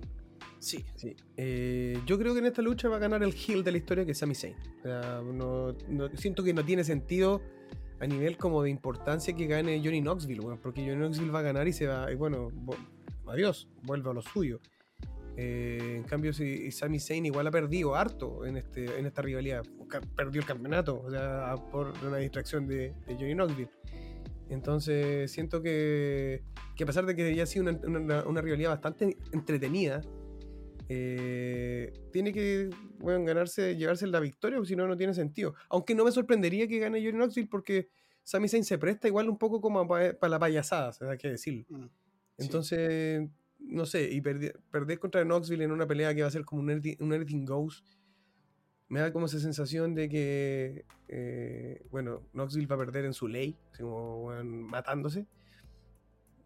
[0.59, 0.85] Sí.
[0.97, 1.17] sí.
[1.37, 4.05] Eh, yo creo que en esta lucha va a ganar el heel de la historia
[4.05, 4.57] que es Sami Zayn.
[4.85, 5.75] no,
[6.15, 7.43] siento que no tiene sentido
[8.01, 11.69] a nivel como de importancia que gane Johnny Knoxville, porque Johnny Knoxville va a ganar
[11.69, 12.51] y se va, y bueno,
[13.27, 14.61] adiós, vuelve a lo suyo.
[15.37, 19.63] Eh, en cambio, si Sami Zayn igual ha perdido harto en, este, en esta rivalidad,
[20.17, 23.71] perdió el campeonato, o sea, por una distracción de, de Johnny Knoxville.
[24.53, 26.42] Entonces siento que,
[26.76, 30.03] que a pesar de que ya ha sido una, una, rivalidad bastante entretenida,
[30.88, 35.55] eh, tiene que bueno, ganarse, llevarse la victoria, si no, no tiene sentido.
[35.70, 37.88] Aunque no me sorprendería que gane Johnny Knoxville porque
[38.22, 41.64] Sami Zayn se presta igual un poco como para, la payasada, hay que decirlo.
[41.68, 41.86] Mm,
[42.38, 43.28] Entonces,
[43.59, 46.82] no sé, y perder, contra Knoxville en una pelea que va a ser como un,
[47.00, 47.82] un Goes
[48.93, 53.26] me da como esa sensación de que, eh, bueno, Knoxville va a perder en su
[53.26, 55.26] ley, como matándose.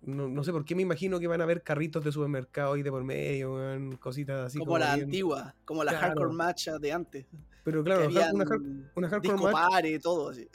[0.03, 2.91] No, sé por qué me imagino que van a haber carritos de supermercado y de
[2.93, 3.59] por medio,
[3.99, 4.61] cositas así.
[4.61, 7.27] Como, la antigua, como la hardcore match de antes.
[7.65, 8.31] Pero claro, una,
[8.95, 10.01] una, hardcore match.
[10.01, 10.49] todo así.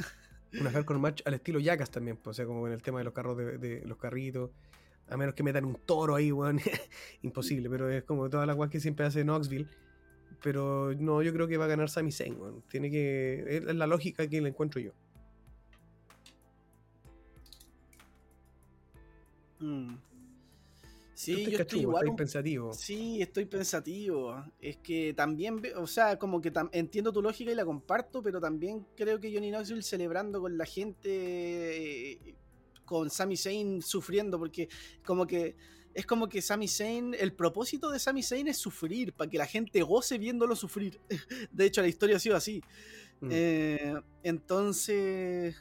[0.62, 3.04] Una hardcore match al estilo Yacas también, pues, o sea, como en el tema de
[3.04, 4.52] los carros de, los carritos.
[5.10, 6.62] A menos que metan un toro ahí, weón.
[7.22, 9.68] Imposible, pero es como todas las cosas que siempre hace Knoxville
[10.42, 12.38] pero no, yo creo que va a ganar Sami Zayn,
[12.70, 13.58] Tiene que.
[13.68, 14.92] Es la lógica que le encuentro yo.
[19.60, 19.96] Mm.
[21.14, 22.16] Sí, yo estoy igual.
[22.16, 22.74] pensativo.
[22.74, 24.44] Sí, estoy pensativo.
[24.60, 28.88] Es que también, o sea, como que entiendo tu lógica y la comparto, pero también
[28.98, 32.36] creo que Johnny Knoxville celebrando con la gente, eh,
[32.86, 34.68] con Sami Zayn sufriendo, porque
[35.06, 35.56] como que
[35.94, 39.46] es como que Sami Zayn, el propósito de Sami Zayn es sufrir, para que la
[39.46, 41.00] gente goce viéndolo sufrir.
[41.52, 42.62] De hecho, la historia ha sido así.
[43.20, 43.30] Mm.
[43.32, 45.56] Eh, entonces.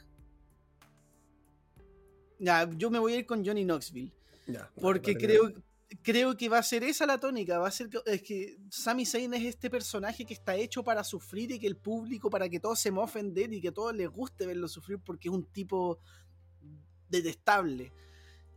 [2.39, 4.11] Ya, yo me voy a ir con Johnny Knoxville.
[4.79, 5.51] porque creo.
[6.01, 7.59] creo que va a ser esa la tónica.
[7.59, 11.03] Va a ser que, es que Sami Zayn es este personaje que está hecho para
[11.03, 13.73] sufrir y que el público, para que todos se mofen de él y que a
[13.73, 15.99] todos les guste verlo sufrir porque es un tipo
[17.09, 17.91] detestable.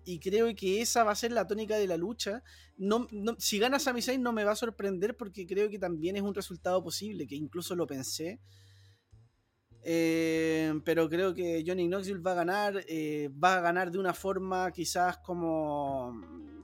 [0.04, 2.42] Y creo que esa va a ser la tónica de la lucha.
[2.76, 3.06] No,
[3.38, 6.34] si gana Sami Zayn no me va a sorprender porque creo que también es un
[6.34, 8.40] resultado posible, que incluso lo pensé.
[9.82, 12.84] Eh, pero creo que Johnny Knoxville va a ganar.
[12.86, 16.12] Eh, va a ganar de una forma quizás como.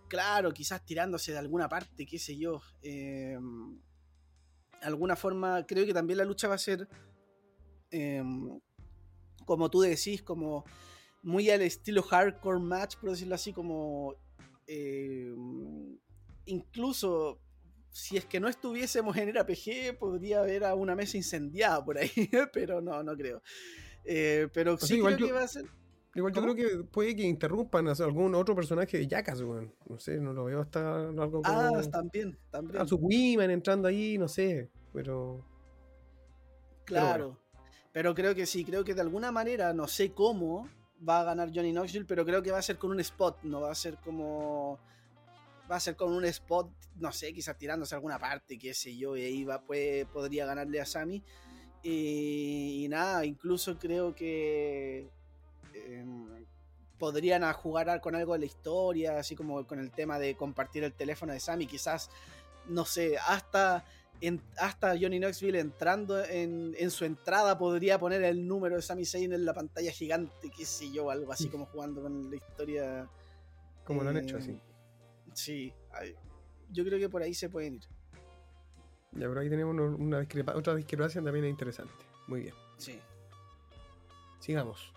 [0.08, 2.60] Claro, quizás tirándose de alguna parte, qué sé yo.
[2.82, 3.38] Eh,
[4.82, 6.88] alguna forma, creo que también la lucha va a ser.
[9.46, 10.64] como tú decís, como
[11.22, 14.14] muy al estilo hardcore match, por decirlo así, como.
[16.46, 17.40] incluso
[17.90, 22.10] si es que no estuviésemos en APG, podría haber a una mesa incendiada por ahí,
[22.52, 23.42] pero no, no creo.
[24.04, 25.66] Eh, pero sí creo que va a ser.
[26.14, 30.18] Igual yo creo que puede que interrumpan a algún otro personaje de Jackass, No sé,
[30.18, 31.44] no lo veo hasta algo como.
[31.44, 32.82] Ah, también, también.
[32.82, 35.44] A su women entrando ahí, no sé, pero.
[36.84, 37.38] Claro.
[37.92, 40.68] pero, creo que sí, creo que de alguna manera, no sé cómo
[41.08, 43.60] va a ganar Johnny Knoxville, pero creo que va a ser con un spot, no
[43.60, 44.78] va a ser como
[45.70, 48.96] va a ser con un spot, no sé, quizás tirándose a alguna parte, qué sé
[48.96, 49.62] yo, y ahí va,
[50.12, 51.22] podría ganarle a Sami.
[51.82, 55.08] Y, nada, incluso creo que
[55.72, 56.44] em,
[56.98, 60.92] podrían jugar con algo de la historia, así como con el tema de compartir el
[60.92, 62.10] teléfono de Sami, quizás,
[62.66, 63.84] no sé, hasta...
[64.58, 69.44] hasta Johnny Knoxville entrando en, su entrada podría poner el número de Sami Zayn en
[69.44, 73.08] la pantalla gigante, qué sé yo, algo así como jugando con la historia.
[73.84, 74.50] Como lo han hecho, así.
[74.50, 74.60] Em,
[75.32, 75.72] Sí,
[76.70, 77.82] yo creo que por ahí se pueden ir.
[79.12, 81.92] Ya, pero ahí tenemos una otra discrepancia también es interesante.
[82.26, 82.54] Muy bien.
[82.76, 82.98] Sí.
[84.38, 84.92] Sigamos.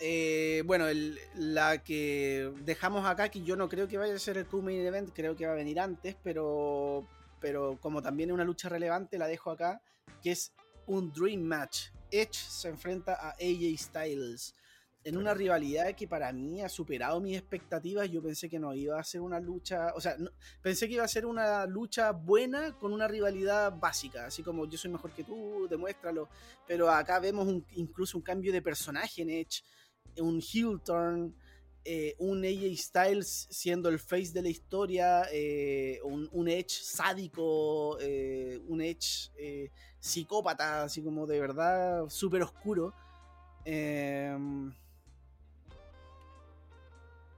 [0.00, 0.86] Eh, bueno,
[1.34, 5.10] la que dejamos acá, que yo no creo que vaya a ser el Q-Main Event,
[5.12, 7.04] creo que va a venir antes, pero,
[7.40, 9.80] pero como también es una lucha relevante, la dejo acá,
[10.22, 10.52] que es
[10.86, 11.88] un Dream Match.
[12.10, 14.54] Edge se enfrenta a AJ Styles
[15.04, 18.10] en una rivalidad que para mí ha superado mis expectativas.
[18.10, 20.16] Yo pensé que no iba a ser una lucha, o sea,
[20.60, 24.76] pensé que iba a ser una lucha buena con una rivalidad básica, así como yo
[24.76, 26.28] soy mejor que tú, demuéstralo.
[26.66, 29.62] Pero acá vemos incluso un cambio de personaje en Edge,
[30.18, 31.34] un heel turn.
[31.90, 38.60] Eh, un AJ Styles siendo el face de la historia, eh, un, Edge sádico, eh,
[38.68, 39.30] un Edge
[39.98, 42.92] psicópata, así como de verdad súper oscuro.
[43.64, 44.36] Eh,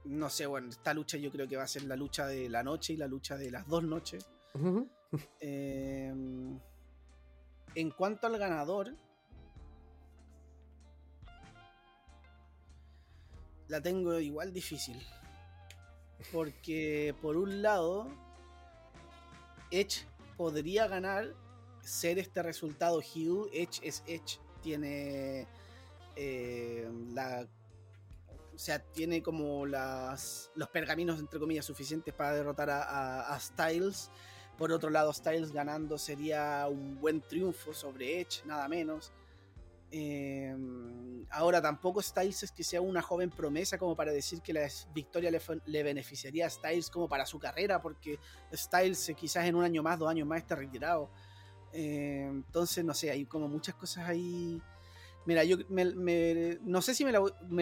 [0.03, 2.61] no sé, bueno, esta lucha yo creo que va a ser la lucha de la
[2.61, 4.27] noche y la lucha de las dos noches.
[5.39, 6.59] Em,
[7.75, 8.95] en cuanto al ganador,
[13.71, 15.01] la tengo igual difícil.
[16.31, 18.07] Porque por un lado,
[19.71, 20.05] Edge
[20.35, 21.33] podría ganar,
[21.81, 23.49] ser este resultado Hugh.
[23.53, 25.47] Edge es Edge, tiene
[26.15, 27.47] eh, la
[28.53, 34.11] o sea, tiene como las, los pergaminos, entre comillas, suficientes para derrotar a, Styles.
[34.57, 39.13] Por otro lado, Styles ganando sería un buen triunfo sobre Edge, nada menos.
[39.91, 44.67] Em, ahora tampoco Styles es que sea una joven promesa como para decir que la
[44.93, 48.17] victoria le, beneficiaría a Styles como para su carrera, porque
[48.53, 51.09] Styles quizás en un año más, dos años más está retirado.
[51.73, 54.61] Em, entonces, no sé, hay como muchas cosas ahí
[55.23, 57.19] Mira, yo no sé si me la,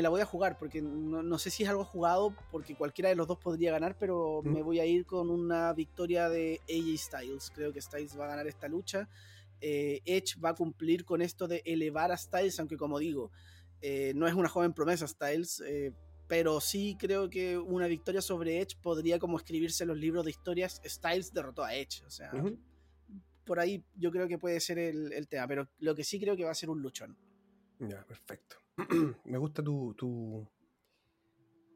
[0.09, 3.37] voy a jugar, porque no, sé si es algo jugado, porque cualquiera de los dos
[3.37, 7.51] podría ganar, pero me voy a ir con una victoria de AJ Styles.
[7.53, 9.09] Creo que Styles va a ganar esta lucha.
[9.61, 13.31] Eh, Edge va a cumplir con esto de elevar a Styles, aunque como digo,
[13.81, 15.93] eh, no es una joven promesa Styles, eh,
[16.27, 20.31] pero sí creo que una victoria sobre Edge podría como escribirse en los libros de
[20.31, 22.31] historias, Styles derrotó a Edge, o sea,
[23.45, 26.35] por ahí yo creo que puede ser el, el tema, pero lo que sí creo
[26.35, 27.17] que va a ser un luchón.
[27.79, 28.57] Ya, perfecto.
[29.25, 30.47] Me gusta tu, tu,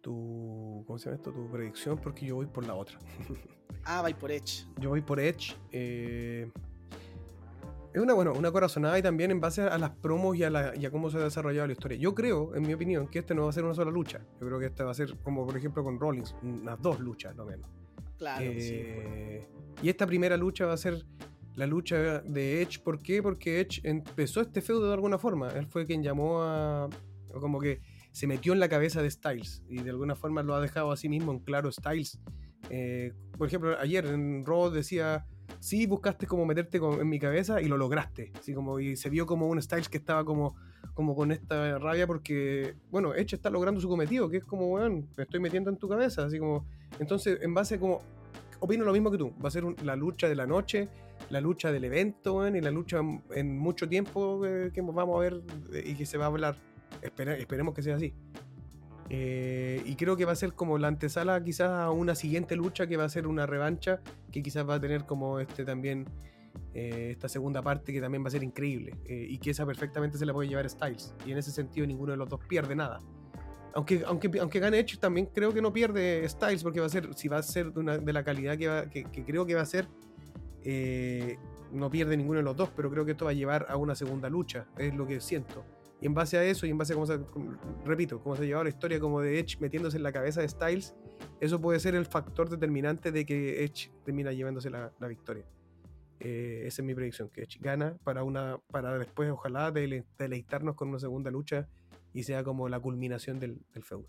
[0.02, 1.32] tu, ¿cómo se llama esto?
[1.32, 3.00] Tu predicción porque yo voy por la otra.
[3.86, 4.66] ah, voy por Edge.
[4.80, 5.56] Yo voy por Edge.
[5.72, 6.52] Eh,
[7.94, 10.76] es una, bueno, una corazonada y también en base a las promos y a, la,
[10.76, 11.98] y a, cómo se ha desarrollado la historia.
[11.98, 14.20] Yo creo, en mi opinión, que este no va a ser una sola lucha.
[14.42, 17.36] Yo creo que este va a ser, como por ejemplo con Rollins, unas dos luchas,
[17.36, 17.70] lo menos.
[18.18, 18.44] Claro.
[18.46, 19.48] Eh,
[19.82, 21.06] y esta primera lucha va a ser
[21.56, 22.80] la lucha de Edge.
[22.80, 23.22] ¿Por qué?
[23.22, 25.50] Porque Edge empezó este feudo de alguna forma.
[25.50, 26.90] Él fue quien llamó a.
[27.40, 27.82] como que
[28.12, 30.98] se metió en la cabeza de Styles y de alguna forma lo ha dejado a
[30.98, 32.20] sí mismo en claro Styles.
[32.70, 35.26] Eh, por ejemplo, ayer en Raw decía
[35.64, 38.34] sí buscaste como meterte en mi cabeza y lo lograste.
[38.38, 40.56] Así como, y se vio como un Styles que estaba como,
[40.94, 45.08] como con esta rabia porque, bueno, Edge está logrando su cometido, que es como, weón,
[45.16, 46.26] me estoy metiendo en tu cabeza.
[46.26, 46.66] Así como,
[47.00, 48.02] entonces, en base como,
[48.60, 49.34] opino lo mismo que tú.
[49.42, 50.90] Va a ser un- la lucha de la noche,
[51.30, 53.00] la lucha del evento, weón, y la lucha
[53.34, 55.42] en- mucho tiempo eh, que vamos a ver
[55.72, 56.58] eh, y que se va a hablar.
[57.02, 58.14] Esperemos que sea así.
[59.16, 62.88] Eh, y creo que va a ser como la antesala quizás a una siguiente lucha
[62.88, 64.00] que va a ser una revancha
[64.32, 66.06] que quizás va a tener como este también
[66.74, 70.18] eh, esta segunda parte que también va a ser increíble eh, y que esa perfectamente
[70.18, 71.14] se la puede llevar Styles.
[71.28, 73.02] Y en ese sentido ninguno de los dos pierde nada.
[73.76, 77.14] Aunque, aunque, aunque gane Edge también creo que no pierde Styles porque va a ser
[77.14, 79.54] si va a ser de, una- de la calidad que, va- que, que creo que
[79.54, 79.88] va a ser
[80.64, 81.38] eh,
[81.72, 83.94] no pierde ninguno de los dos pero creo que esto va a llevar a una
[83.94, 85.64] segunda lucha es lo que siento
[86.04, 88.44] y en base a eso, y en base a cómo se, como- repito, cómo se
[88.44, 90.94] ha llevado la historia como de Edge metiéndose en la cabeza de Styles,
[91.40, 95.46] eso puede ser el factor determinante de que Edge termina llevándose la, la victoria.
[96.20, 100.76] Eh, esa es mi predicción, que Edge gana para una para después ojalá dele- deleitarnos
[100.76, 101.68] con una segunda lucha
[102.14, 104.08] y sea como la culminación del, del feudo.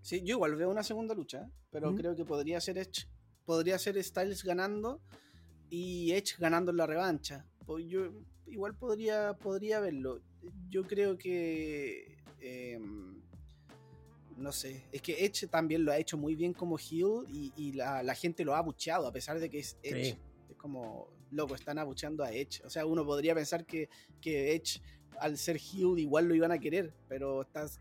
[0.00, 3.08] Sí, yo igual veo una segunda lucha, pero creo que podría ser Edge,
[3.44, 5.00] podría ser Styles ganando
[5.70, 7.46] y Edge ganando en la revancha.
[7.66, 8.06] Pues yo
[8.46, 10.20] igual podría, podría verlo.
[10.70, 13.20] Yo creo que em,
[14.36, 17.72] no sé, es que Edge también lo ha hecho muy bien como heel y, y
[17.72, 20.12] la, la gente lo ha abucheado a pesar de que es Edge.
[20.12, 20.18] Sí.
[20.50, 22.62] Es como, loco, están abucheando a Edge.
[22.64, 23.88] O sea, uno podría pensar que,
[24.20, 24.80] que Edge
[25.18, 27.80] al ser heel igual lo iban a querer, pero estás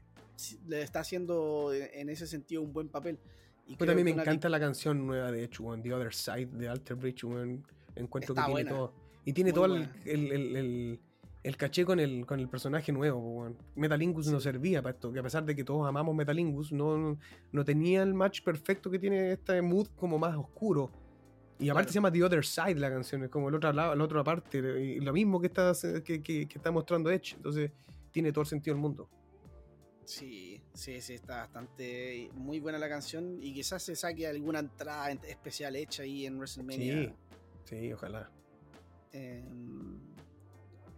[0.68, 3.18] le está haciendo en ese sentido un buen papel.
[3.68, 6.47] Y Pero creo también me encanta la canción nueva de Edge, weón, The Other Side
[6.47, 7.24] de Alter Bridge.
[7.95, 8.93] Encuentro Está que tiene todo.
[9.26, 9.95] Y tiene Muy todo el, buena.
[10.05, 10.99] el, el- el-
[11.45, 13.53] el caché con el, con el personaje nuevo.
[13.75, 17.19] Metalingus no servía para esto, que a pesar de que todos amamos Metalingus, no, no,
[17.51, 20.89] no tenía el match perfecto que tiene este mood como más oscuro.
[21.59, 21.91] Y aparte Claro.
[21.91, 24.57] se llama The Other Side la canción, es como el otro lado, la otra parte,
[24.57, 25.71] y lo mismo que está,
[26.03, 27.35] que, que- que está mostrando Edge.
[27.35, 27.71] Entonces
[28.11, 29.07] tiene todo el sentido del mundo.
[30.03, 35.11] Sí, sí, sí, está bastante muy buena la canción y quizás se saque alguna entrada
[35.11, 37.15] en- especial hecha ahí en WrestleMania.
[37.65, 38.29] Sí, sí, ojalá.
[39.13, 39.99] Em,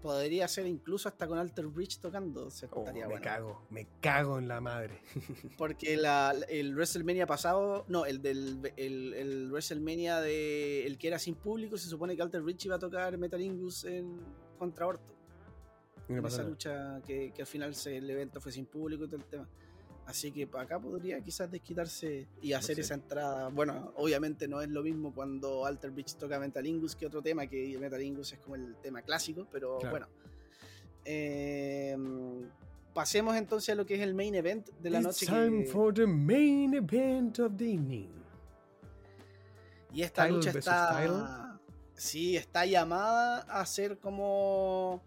[0.08, 3.24] podría ser incluso hasta con Alter Bridge tocando, se Oh, estaría me bueno.
[3.26, 5.01] cago, me cago en la madre.
[5.58, 11.20] Porque la, el WrestleMania pasado, no, el del el, el WrestleMania de el que era
[11.20, 14.18] sin público, se supone que Alter Bridge iba a tocar Metalingus en
[14.58, 15.14] contra Orto.
[16.08, 19.18] En esa lucha que, que al final se- el evento fue sin público y todo
[19.18, 19.49] el tema.
[20.08, 22.82] Así que para acá podría quizás desquitarse y hacer sé.
[22.82, 23.49] esa entrada.
[23.49, 27.78] Bueno, obviamente no es lo mismo cuando Alter Bridge toca Metalingus que otro tema, que
[27.78, 29.91] Metalingus es como el tema clásico, pero Claro.
[29.91, 30.08] bueno.
[31.03, 31.95] Eh,
[32.93, 35.26] pasemos entonces a lo que es el main event de la It's noche.
[35.26, 38.08] time que- for the main event of the evening.
[39.93, 41.60] Y esta lucha está.
[41.95, 45.01] Sí, está llamada a ser como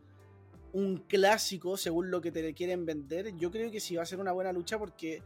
[0.73, 3.37] un clásico según lo que te quieren vender.
[3.37, 5.23] Yo creo que sí va a ser una buena lucha porque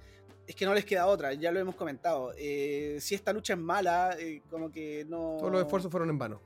[0.46, 2.32] es que no les queda otra, ya lo hemos comentado.
[2.36, 5.36] Eh, si esta lucha es mala, eh, como que no.
[5.38, 6.40] Todos los esfuerzos fueron en vano.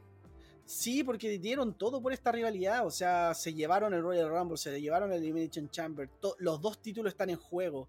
[0.64, 2.86] Sí, porque dieron todo por esta rivalidad.
[2.86, 6.10] O sea, se llevaron el Royal Rumble, se llevaron el Elimination Chamber.
[6.38, 7.88] los dos títulos están en juego.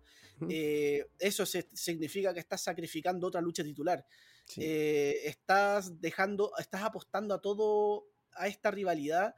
[0.50, 4.06] Eh, eso se- significa que estás sacrificando otra lucha titular.
[4.46, 4.62] Sí.
[4.64, 9.36] Eh, estás dejando, estás apostando a todo, a esta rivalidad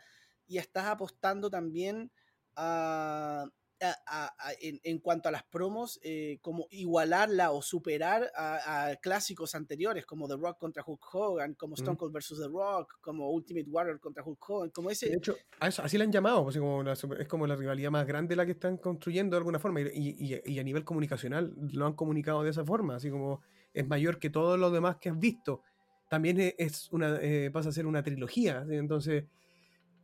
[0.52, 2.12] y estás apostando también
[2.58, 3.46] a,
[3.80, 8.96] a- a- a- en, en cuanto a las promos, eh, como igualarla o superar a,
[9.02, 11.98] clásicos anteriores, como The Rock contra Hulk Hogan, como Stone.
[11.98, 12.38] Cold vs.
[12.42, 15.14] The Rock, como Ultimate Warrior contra Hulk Hogan, como de ese...
[15.16, 17.90] hecho, a eso- así la han llamado, pues, como la super- es como la rivalidad
[17.92, 19.80] más grande la que están construyendo de alguna forma.
[19.82, 19.88] Y,
[20.20, 23.40] y- y a nivel comunicacional lo han comunicado de esa forma, así como
[23.74, 25.62] es mayor que todo lo demás que has visto.
[26.10, 28.76] También es- es una, eh, pasa a ser una trilogía, ¿sí?
[28.76, 29.24] entonces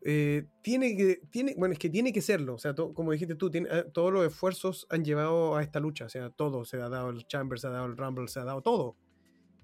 [0.10, 3.36] eh, tiene que, tiene, bueno, es que tiene que serlo, o sea, to- como dijiste
[3.36, 6.78] tú, tiene- eh, todos los esfuerzos han llevado a esta lucha, o sea, todo, se
[6.82, 8.96] ha dado el Chamber, se ha dado el Rumble, se ha dado todo.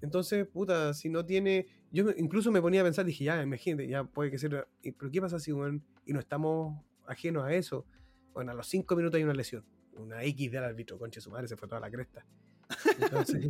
[0.02, 1.66] Entonces, puta, si no tiene.
[1.90, 4.50] Yo incluso me ponía a pensar, dije, ya, imagínate, ya puede que sea.
[4.82, 7.86] Pero ¿qué pasa si, weón, y no estamos ajenos a eso?
[8.34, 9.64] Bueno, a los cinco minutos hay una lesión.
[9.96, 12.26] Una X del árbitro, conche su madre, se fue toda la cresta.
[13.00, 13.46] Entonces,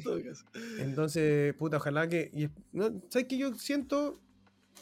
[0.79, 2.31] entonces, puta, ojalá que.
[2.33, 4.21] y no, ¿Sabes que Yo siento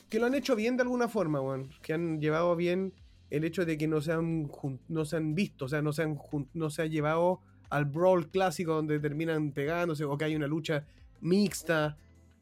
[0.09, 1.70] que lo han hecho bien de alguna forma, weón.
[1.80, 2.93] Que han llevado bien
[3.30, 4.51] el hecho de que no se han,
[4.88, 6.18] no se han visto, o sea, no se han,
[6.53, 7.40] no se ha llevado
[7.70, 10.84] al brawl clásico donde terminan pegándose o que hay una lucha
[11.22, 11.97] mixta.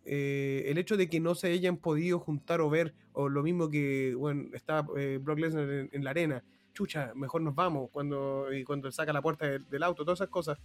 [0.04, 3.70] Eh, el hecho de que no se hayan podido juntar o ver, o lo mismo
[3.70, 6.42] que, bueno, está eh, Brock Lesnar en, la arena,
[6.72, 10.58] chucha, mejor nos vamos cuando, y cuando saca la puerta del, auto, todas esas cosas.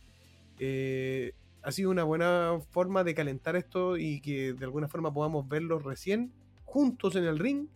[0.57, 5.47] eh, ha sido una buena forma de calentar esto y que de alguna forma podamos
[5.47, 6.31] verlos recién
[6.76, 7.67] juntos en el ring.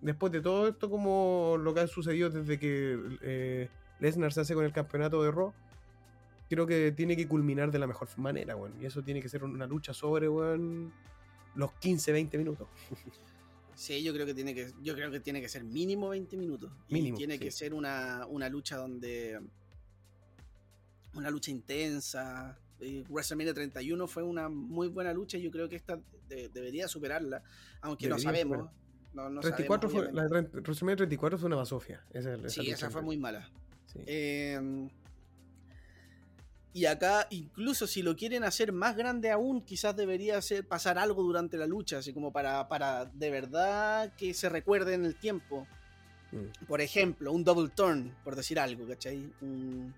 [0.00, 3.68] Después de todo esto, como lo que ha sucedido desde que eh,
[4.00, 5.52] Lesnar se hace con el campeonato de Raw,
[6.48, 8.72] creo que tiene que culminar de la mejor manera, weón.
[8.80, 10.90] Y eso tiene que ser una lucha sobre, weón,
[11.54, 12.66] los 15, 20 minutos.
[13.74, 16.72] Sí, yo creo que tiene que, yo creo que tiene que ser mínimo 20 minutos.
[16.88, 17.40] Mínimo, y tiene sí.
[17.40, 19.38] que ser una, una lucha donde.
[21.12, 22.58] Una lucha intensa.
[22.80, 25.98] Eh, WrestleMania 31 fue una muy buena lucha y yo creo que esta
[26.28, 27.42] de- debería superarla.
[27.80, 28.58] Aunque no sabemos.
[28.58, 28.74] superar.
[29.14, 30.28] No, no 34 sabemos, fue, la
[30.62, 32.04] WrestleMania 34 fue una basofia.
[32.12, 33.50] Esa, esa Sí, esa fue muy mala.
[33.86, 34.00] sí.
[34.06, 34.88] Eh,
[36.74, 41.56] y acá, incluso si lo quieren hacer más grande aún, quizás debería pasar algo durante
[41.56, 45.66] la lucha, así como para, para de verdad que se recuerde en el tiempo.
[46.32, 46.66] Mm.
[46.66, 49.32] Por ejemplo, un double turn, por decir algo, ¿cachai?
[49.40, 49.94] Un,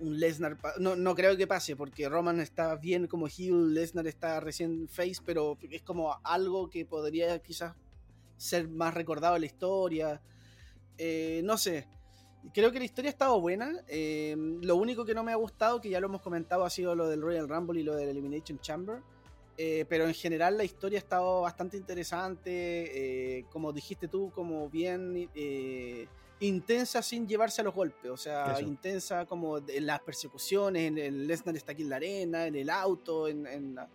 [0.00, 0.58] un Lesnar.
[0.78, 5.20] No, no creo que pase, porque Roman está bien como heel, Lesnar está recién face,
[5.24, 7.74] pero es como algo que podría quizás
[8.36, 10.22] ser más recordado en la historia.
[10.98, 11.88] Eh, no sé.
[12.54, 13.70] Creo que la historia ha estado buena.
[13.86, 16.94] eh, lo único que no me ha gustado, que ya lo hemos comentado, ha sido
[16.94, 19.02] lo del Royal Rumble y lo del Elimination Chamber.
[19.58, 23.38] Eh, pero en general la historia ha estado bastante interesante.
[23.38, 25.28] eh, como dijiste tú, como bien
[26.40, 28.10] intensa sin llevarse a los golpes.
[28.10, 28.62] O sea, Eso.
[28.62, 32.70] intensa como en las persecuciones, en el Lesnar está aquí en la arena, en el
[32.70, 33.88] auto, en, en la-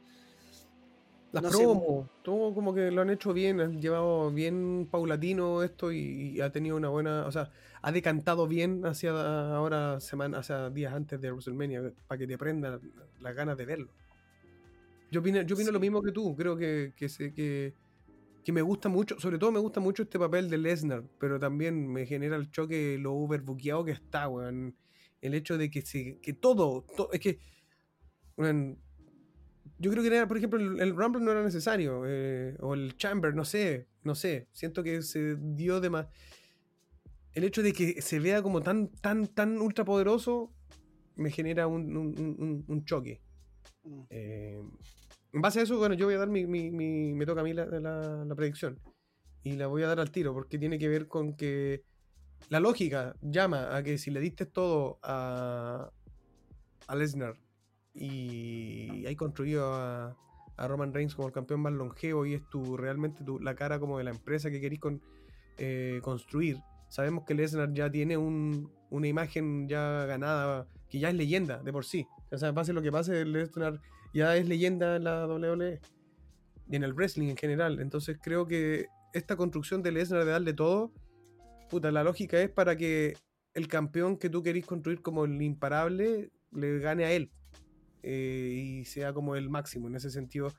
[1.32, 5.64] Las no sé, promos, todo como que lo han hecho bien, han llevado bien paulatino
[5.64, 9.12] esto y, y ha tenido una buena, o sea, ha decantado bien hacia
[9.56, 12.80] ahora semana, hacia días antes de WrestleMania, para que te prendan
[13.20, 13.90] las ganas de verlo.
[15.12, 15.74] Yo opino, yo opino Sí.
[15.74, 17.74] lo mismo que tú, creo que, que, se- que,
[18.46, 21.88] que me gusta mucho, sobre todo me gusta mucho este papel de Lesnar, pero también
[21.92, 24.76] me genera el choque lo overbuqueado que está, weón.
[25.22, 27.40] El hecho de que, se, que todo, to- es que,
[28.38, 28.78] weón,
[29.80, 32.04] yo creo que era, por ejemplo, el, el Rumble no era necesario.
[32.06, 33.88] eh, o el Chamber, no sé.
[34.04, 34.48] No sé.
[34.54, 36.08] Siento que se dio de más.
[37.34, 40.54] El hecho de que se vea como tan, tan, tan ultra poderoso
[41.16, 43.22] me genera un, un- un- un- un choque.
[43.84, 44.02] Mm.
[44.12, 44.62] Eh,
[45.36, 46.46] en base a eso, bueno, yo voy a dar mi.
[46.48, 46.72] mi-
[47.14, 48.80] me toca a mí la, la- la predicción.
[49.44, 51.84] Y la voy a dar al tiro, porque tiene que ver con que
[52.50, 55.92] la lógica llama a que si le diste todo a,
[56.88, 57.36] a Lesnar
[57.94, 60.16] y hay construido a,
[60.58, 63.80] a Roman Reigns como el campeón más longevo y es tu realmente tu, la cara
[63.80, 65.02] como de la empresa que querís con,
[65.58, 66.58] eh, construir.
[66.90, 71.72] Sabemos que Lesnar ya tiene un- una imagen ya ganada, que ya es leyenda de
[71.74, 72.08] por sí.
[72.32, 73.80] O sea, pase lo que pase, Lesnar
[74.16, 75.80] ya es leyenda en la WWE
[76.70, 77.80] y en el wrestling en general.
[77.80, 80.92] Entonces creo que esta construcción de Lesnar de darle todo,
[81.70, 83.16] puta, la lógica es para que
[83.54, 87.32] el campeón que tú querís construir como el imparable le gane a él
[88.04, 89.88] eh, y sea como el máximo.
[89.88, 90.52] En ese sentido,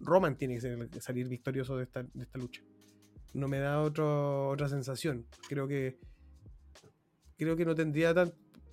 [0.00, 2.62] Roman tiene que salir victorioso de esta, de esta lucha.
[3.32, 5.26] No me da otro- otra sensación.
[5.48, 5.98] Creo que
[7.36, 8.32] creo que no tendría tan-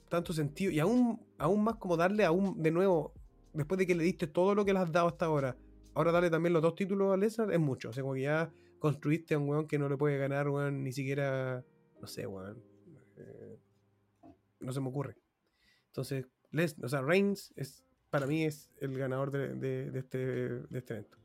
[0.09, 0.71] tanto sentido.
[0.71, 3.13] Y aún, aún más como darle aún de nuevo,
[3.53, 5.57] después de que le diste todo lo que le has dado hasta ahora,
[5.93, 7.89] ahora darle también los dos títulos a Lesnar es mucho.
[7.89, 10.83] O sea, como que ya construiste a un weón que no le puede ganar, weón,
[10.83, 11.63] ni siquiera,
[11.99, 12.61] no sé, weón.
[13.17, 13.57] eh,
[14.59, 15.15] no se me ocurre.
[15.87, 20.17] Entonces, Les, o sea, Reigns es, para mí es el ganador de, de- de este,
[20.17, 21.17] de este evento.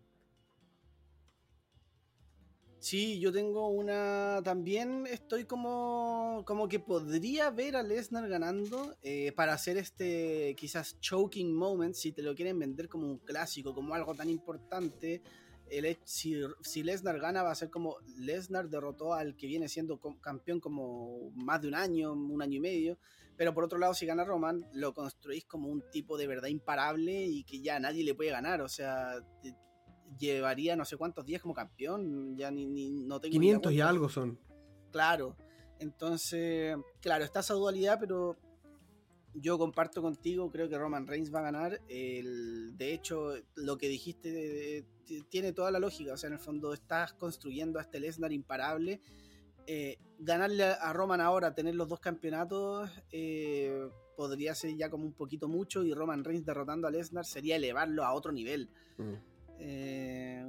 [2.79, 4.41] Sí, yo tengo una.
[4.45, 6.43] También estoy como.
[6.47, 12.13] Como que podría ver a Lesnar ganando eh, para hacer este quizás choking moment, si
[12.13, 15.23] te lo quieren vender como un clásico, como algo tan importante.
[16.05, 20.61] Si, si Lesnar gana, va a ser como Lesnar derrotó al que viene siendo campeón
[20.61, 22.99] como más de un año, un año y medio.
[23.37, 27.25] Pero por otro lado, si gana Roman, lo construís como un tipo de verdad imparable
[27.25, 28.61] y que ya nadie le puede ganar.
[28.63, 29.17] O sea,
[30.19, 32.37] llevaría no sé cuántos días como campeón.
[32.37, 34.39] Ya ni, ni- no tengo ni idea 500 y algo son.
[34.93, 35.37] Claro.
[35.79, 38.37] Entonces, claro, está esa dualidad, pero
[39.35, 41.81] yo comparto contigo, creo que Roman Reigns va a ganar.
[41.89, 46.15] El, de hecho, lo que dijiste de- de- t- tiene toda la lógica.
[46.15, 49.01] O sea, en el fondo estás construyendo a este Lesnar imparable.
[49.67, 55.05] Eh, ganarle a- a Roman ahora, tener los dos campeonatos, eh, podría ser ya como
[55.05, 55.85] un poquito mucho.
[55.85, 58.71] Y Roman Reigns derrotando a Lesnar sería elevarlo a otro nivel.
[58.97, 59.15] Mm.
[59.59, 60.45] Eh,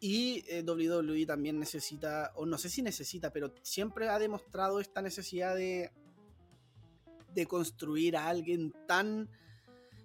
[0.00, 5.02] y eh, WWE también necesita, o no sé si necesita, pero siempre ha demostrado esta
[5.02, 5.90] necesidad de,
[7.34, 9.28] de construir a alguien tan,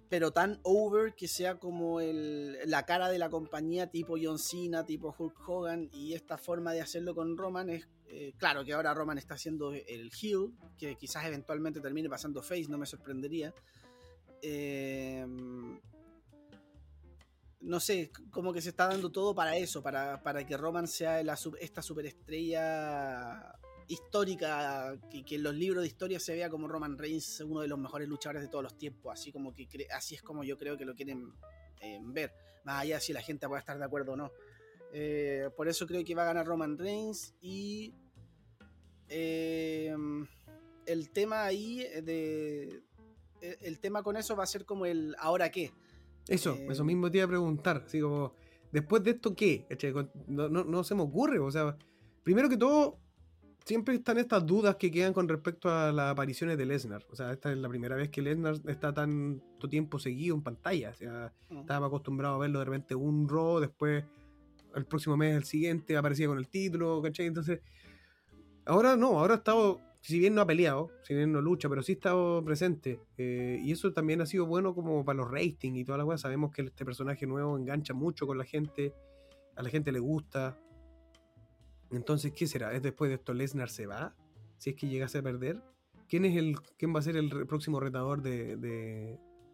[0.08, 5.14] pero tan over que sea como la cara de la compañía tipo John Cena, tipo
[5.16, 9.18] Hulk Hogan, y esta forma de hacerlo con Roman es, eh, claro que ahora Roman
[9.18, 13.54] está haciendo el heel, que quizás eventualmente termine pasando face, no me sorprendería.
[14.42, 15.24] Eh,
[17.64, 21.22] no sé, como que se está dando todo para eso, para, para que Roman sea
[21.22, 23.58] la, esta superestrella
[23.88, 27.78] histórica, que, en los libros de historia se vea como Roman Reigns uno de los
[27.78, 30.84] mejores luchadores de todos los tiempos, así como que así es como yo creo que
[30.84, 31.32] lo quieren
[31.80, 32.32] eh, ver,
[32.64, 34.30] más allá si la gente puede estar de acuerdo o no.
[34.92, 37.94] Eh, por eso creo que va a ganar Roman Reigns y
[39.08, 39.94] eh,
[40.86, 42.82] el tema ahí de
[43.40, 45.72] el tema con eso va a ser como el ahora qué.
[46.28, 48.32] Eso, eso mismo te iba a preguntar, así como
[48.72, 49.66] después de esto qué,
[50.26, 51.76] no, no, no se me ocurre, o sea,
[52.22, 52.98] primero que todo
[53.64, 57.04] siempre están estas dudas que quedan con respecto a las apariciones de Lesnar.
[57.10, 60.90] O sea, esta es la primera vez que Lesnar está tanto tiempo seguido en pantalla.
[60.90, 61.60] O sea, mm.
[61.60, 64.04] estaba acostumbrado a verlo de repente un Raw, después
[64.74, 67.26] el próximo mes, el siguiente, aparecía con el título, ¿cachai?
[67.26, 67.60] Entonces,
[68.66, 71.82] ahora no, ahora ha estado, si bien no ha peleado, si bien no lucha, pero
[71.82, 73.00] sí ha estado presente.
[73.16, 76.18] Eh, y eso también ha sido bueno como para los ratings y toda la cosa.
[76.18, 78.92] Sabemos que este personaje nuevo engancha mucho con la gente,
[79.56, 80.58] a la gente le gusta.
[81.90, 82.74] Entonces, ¿qué será?
[82.74, 84.14] ¿Es después de esto Lesnar se va?
[84.58, 85.62] Si es que llegase a perder.
[86.06, 88.56] ¿Quién, es el, quién va a ser el próximo retador de,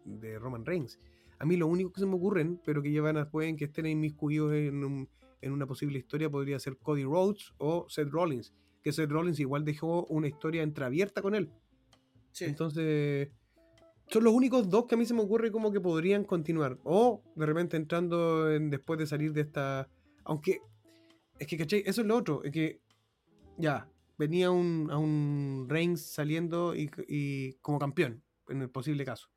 [0.03, 0.99] de, Roman Reigns?
[1.39, 4.51] A mí lo único que se me ocurren, pero que llevan pueden que estén inmiscuidos
[4.51, 5.07] en,
[5.39, 8.53] en una posible historia, podría ser Cody Rhodes o Seth Rollins.
[8.81, 11.49] Que Seth Rollins igual dejó una historia entreabierta con él.
[12.39, 13.29] Entonces,
[14.07, 16.77] son los únicos dos que a mí se me ocurre como que podrían continuar.
[16.83, 19.87] O de repente entrando en, después de salir de esta.
[20.23, 20.59] Aunque
[21.39, 21.83] es que, ¿cachai?
[21.85, 22.43] Eso es lo otro.
[22.43, 22.81] Es que,
[23.57, 29.29] ya, venía un, a un Reigns saliendo y, como campeón, en el posible caso.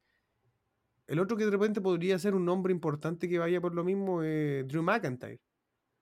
[1.06, 4.22] El otro que de repente podría ser un nombre importante que vaya por lo mismo
[4.22, 5.40] es Drew McIntyre.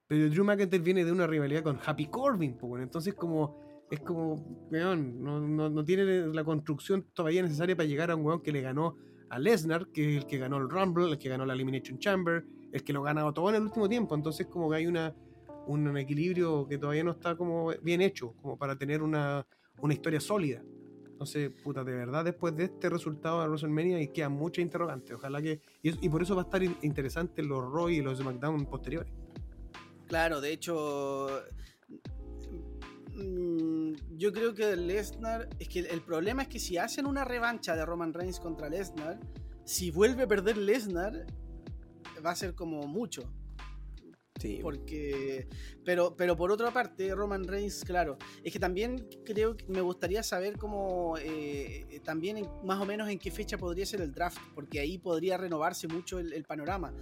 [0.07, 4.35] Pero Drew McIntyre viene de una rivalidad con Happy Corbin, pues, entonces como es como,
[4.71, 8.61] weón, no, no, tiene la construcción todavía necesaria para llegar a un weón que le
[8.61, 8.97] ganó
[9.29, 12.43] a Lesnar, que es el que ganó el Rumble, el que ganó la Elimination Chamber,
[12.71, 14.15] el que lo ha ganado todo en el último tiempo.
[14.15, 15.13] Entonces como que hay una,
[15.67, 19.45] un equilibrio que todavía no está como bien hecho, como para tener una,
[19.89, 20.63] historia sólida.
[21.11, 25.15] Entonces, puta, de verdad, después de este resultado de WrestleMania, y quedan muchas interrogantes.
[25.15, 25.61] Ojalá que.
[25.83, 29.13] Y, por eso va a estar interesante los Roy y los SmackDown posteriores.
[30.13, 31.43] Claro, de hecho.
[33.15, 35.49] Mm, yo creo que Lesnar.
[35.57, 39.19] Es que el problema es que si hacen una revancha de Roman Reigns contra Lesnar,
[39.65, 41.25] si vuelve a perder Lesnar,
[42.23, 43.23] va a ser como mucho.
[44.61, 45.47] Porque.
[45.85, 48.17] Pero, pero por otra parte, Roman Reigns, claro.
[48.43, 51.15] Es que también creo que me gustaría saber cómo.
[51.19, 54.37] Eh, también más o menos en qué fecha podría ser el draft.
[54.53, 56.93] Porque ahí podría renovarse mucho el, panorama.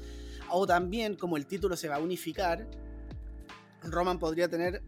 [0.49, 2.68] O también, como el título se va a unificar,
[3.84, 4.84] Roman podría tener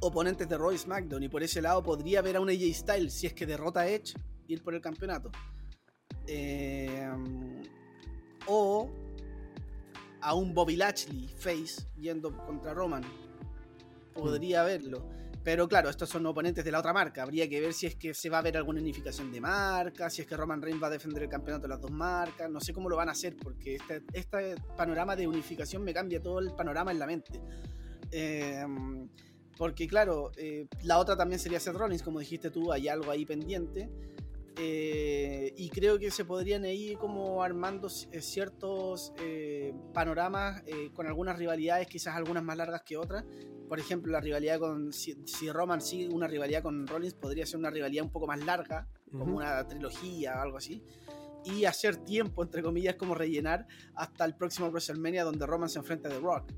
[0.00, 1.22] oponentes de Roy SmackDown.
[1.22, 3.88] Y por ese lado podría ver a un AJ Styles si es que derrota a
[3.88, 4.14] Edge,
[4.48, 5.30] ir por el campeonato.
[6.26, 7.08] Eh,
[8.46, 8.90] o
[10.20, 13.04] a un Bobby Lashley face yendo contra Roman.
[14.12, 15.08] Podría verlo.
[15.44, 17.22] Pero claro, estos son oponentes de la otra marca.
[17.22, 20.22] Habría que ver si es que se va a ver alguna unificación de marca, si
[20.22, 22.50] es que Roman Reigns va a defender el campeonato de las dos marcas.
[22.50, 26.20] No sé cómo lo van a hacer, porque este, este panorama de unificación me cambia
[26.20, 27.40] todo el panorama en la mente.
[28.10, 29.08] Em,
[29.56, 33.24] porque claro, eh, la otra también sería Seth Rollins, como dijiste tú, hay algo ahí
[33.24, 33.90] pendiente.
[34.58, 40.62] Eh, y creo que se podrían ir como armando eh, ciertos eh, panoramas
[40.94, 43.24] con algunas rivalidades, quizás algunas más largas que otras.
[43.68, 44.92] Por ejemplo, la rivalidad con.
[44.92, 45.14] Si,
[45.50, 49.36] Roman sigue una rivalidad con Rollins, podría ser una rivalidad un poco más larga, como
[49.36, 50.82] una trilogía o algo así.
[51.44, 56.08] Y hacer tiempo, entre comillas, como rellenar hasta el próximo WrestleMania donde Roman se enfrenta
[56.08, 56.52] a The Rock.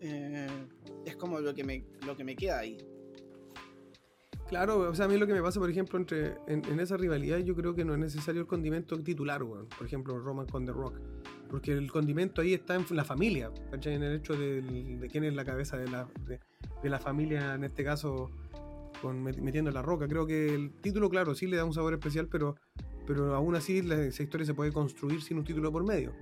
[0.00, 2.78] Es como lo que, me, lo que me queda ahí.
[4.50, 7.38] Claro, o sea, a mí lo que me pasa, por ejemplo, entre en, esa rivalidad,
[7.38, 9.68] yo creo que no es necesario el condimento titular, weón.
[9.68, 10.98] Por ejemplo, Roman con The Rock.
[11.48, 13.52] Porque el condimento ahí está en la familia.
[13.72, 17.84] En el hecho de, quién es la cabeza de la, de, la familia, en este
[17.84, 18.32] caso,
[19.00, 20.08] con, metiendo la roca.
[20.08, 22.56] Creo que el título, claro, sí le da un sabor especial, pero,
[23.06, 26.12] pero aún así esa historia se puede construir sin un título por medio.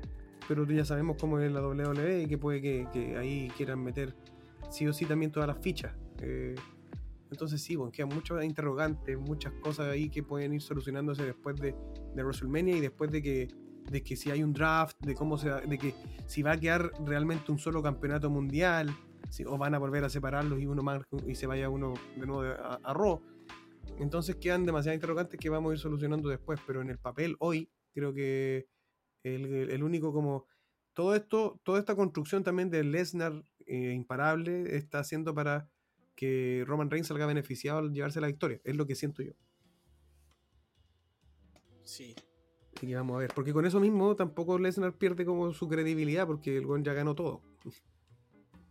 [0.48, 4.16] Pero ya sabemos cómo es la WWE y que puede que, ahí quieran meter
[4.70, 5.94] sí o sí también todas las fichas.
[6.20, 6.54] Eh,
[7.30, 11.74] entonces sí, bueno, quedan muchos interrogantes, muchas cosas ahí que pueden ir solucionándose después de,
[12.14, 13.48] de WrestleMania y después de que,
[13.90, 15.94] de que si hay un draft, de cómo se de que
[16.26, 18.90] si va a quedar realmente un solo campeonato mundial,
[19.28, 22.26] si, o van a volver a separarlos y uno más y se vaya uno de
[22.26, 23.20] nuevo a, a Raw.
[23.98, 27.68] Entonces quedan demasiadas interrogantes que vamos a ir solucionando después, pero en el papel hoy
[27.92, 28.66] creo que
[29.34, 30.46] el, el único como
[30.94, 35.68] todo esto, toda esta construcción también de Lesnar eh, imparable está haciendo para
[36.16, 38.60] que Roman Reigns salga beneficiado al llevarse la victoria.
[38.64, 39.32] Es lo que siento yo.
[41.84, 42.16] Sí.
[42.74, 43.30] Así que vamos a ver.
[43.32, 47.14] Porque con eso mismo tampoco Lesnar pierde como su credibilidad porque el buen ya ganó
[47.14, 47.42] todo.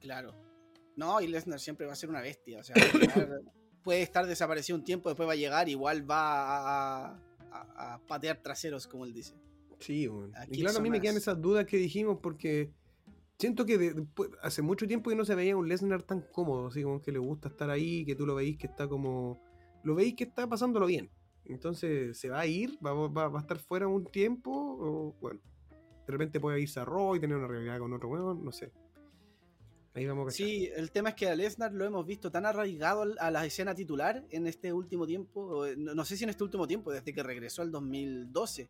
[0.02, 0.36] Claro.
[0.98, 2.60] No, y Lesnar siempre va a ser una bestia.
[2.60, 2.76] O sea,
[3.84, 7.22] puede estar desaparecido un tiempo, después va a llegar, igual va a,
[7.52, 9.34] a, patear traseros, como él dice.
[9.80, 10.34] Sí, bueno.
[10.50, 12.72] y claro, a mí me quedan esas dudas que dijimos porque
[13.38, 13.96] siento que
[14.42, 17.20] hace mucho tiempo que no se veía un Lesnar tan cómodo, así como que le
[17.20, 19.42] gusta estar ahí, que tú lo veis que está como...
[19.84, 21.10] Lo veis que está pasándolo bien.
[21.46, 22.78] Entonces, ¿se va a ir?
[22.86, 24.52] ¿Va, va, a estar fuera un tiempo?
[24.52, 25.40] O, bueno,
[26.06, 28.72] de repente puede irse a Raw y tener una realidad con otro huevo, no sé.
[29.94, 33.06] Ahí vamos a Sí, el tema es que a Lesnar lo hemos visto tan arraigado
[33.20, 36.92] a la escena titular en este último tiempo, no, sé si en este último tiempo,
[36.92, 38.70] desde que regresó al 2012.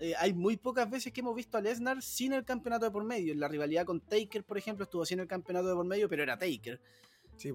[0.00, 3.04] Eh, hay muy pocas veces que hemos visto a Lesnar sin el campeonato de por
[3.04, 3.32] medio.
[3.32, 6.22] En la rivalidad con Taker, por ejemplo, estuvo sin el campeonato de por medio, pero
[6.22, 6.80] era Taker.
[7.36, 7.52] Sí,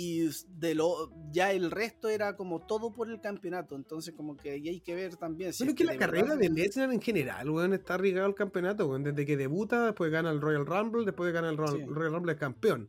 [0.00, 0.30] y
[0.60, 4.68] de lo ya el resto era como todo por el campeonato, entonces como que ahí
[4.68, 5.52] hay que ver también.
[5.52, 9.36] Si que, la carrera de Lesnar en general, weón, está arriesgado al campeonato, desde que
[9.36, 12.88] debuta, después gana el Royal Rumble, después gana el Royal, Rumble es campeón,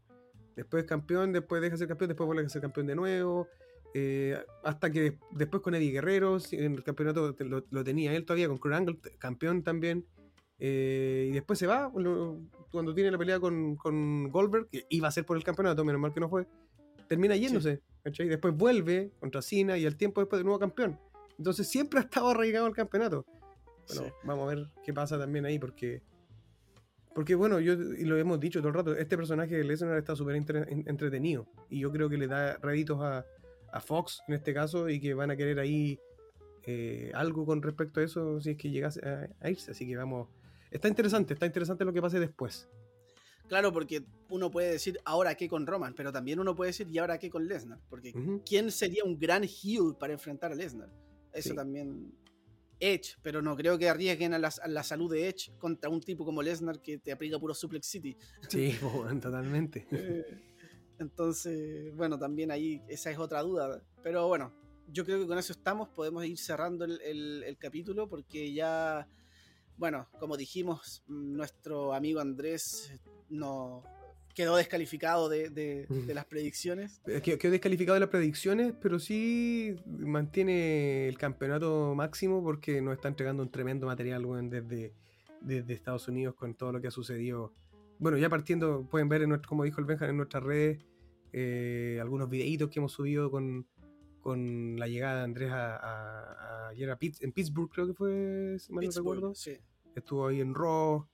[0.56, 3.48] después campeón, después deja de ser campeón, después vuelve a ser campeón de nuevo,
[3.94, 8.58] eh, hasta que después con Eddie Guerrero, en el campeonato lo, tenía él todavía, con
[8.58, 10.06] Kurt Angle, campeón también.
[10.60, 11.90] Eh, y después se va
[12.72, 16.02] cuando tiene la pelea con, con Goldberg, que iba a ser por el campeonato, menos
[16.02, 16.48] mal que no fue
[17.10, 20.98] termina yéndose, y Después vuelve contra Cena y al tiempo después de nuevo campeón.
[21.38, 23.26] Entonces siempre ha estado arraigado al campeonato.
[23.88, 26.02] Bueno, vamos a ver qué pasa también ahí, porque.
[27.14, 30.16] Porque bueno, yo y lo hemos dicho todo el rato, este personaje de Lesnar está
[30.16, 31.48] súper entretenido.
[31.70, 33.26] Y yo creo que le da réditos a,
[33.80, 36.00] Fox en este caso y que van a querer ahí
[36.66, 39.72] eh, algo con respecto a eso si es que llegase a, irse.
[39.72, 40.30] Así que vamos.
[40.72, 42.70] Está interesante, está interesante lo que pase después.
[43.48, 47.00] Claro, porque uno puede decir ahora qué con Roman, pero también uno puede decir y
[47.00, 47.80] ahora qué con Lesnar.
[47.90, 48.14] Porque
[48.46, 50.90] ¿quién sería un gran heel para enfrentar a Lesnar?
[51.34, 52.14] Eso también.
[52.82, 56.42] Edge, pero no creo que arriesguen a la, salud de Edge contra un tipo como
[56.42, 58.16] Lesnar que te aplica puro Suplex City.
[58.48, 58.74] Sí,
[59.22, 59.88] totalmente.
[61.00, 63.82] Eh, entonces, bueno, también ahí esa es otra duda.
[64.04, 64.54] Pero bueno,
[64.88, 65.90] yo creo que con eso estamos.
[65.90, 69.08] Podemos ir cerrando el capítulo porque ya,
[69.78, 72.94] bueno, como dijimos, nuestro amigo Andrés
[73.30, 73.84] no
[74.40, 77.02] quedó descalificado de, las predicciones.
[77.22, 83.44] Quedó descalificado de las predicciones, pero sí mantiene el campeonato máximo porque nos está entregando
[83.44, 84.94] un tremendo material desde,
[85.42, 87.54] desde Estados Unidos con todo lo que ha sucedido.
[88.00, 90.80] Bueno, ya partiendo, pueden ver, en como dijo el Benja, en nuestras redes
[91.34, 93.66] eh, algunos videitos que hemos subido con,
[94.78, 99.34] la llegada de Andrés a, ayer en Pittsburgh, creo que fue, si mal no recuerdo.
[99.96, 101.08] Estuvo ahí en Raw.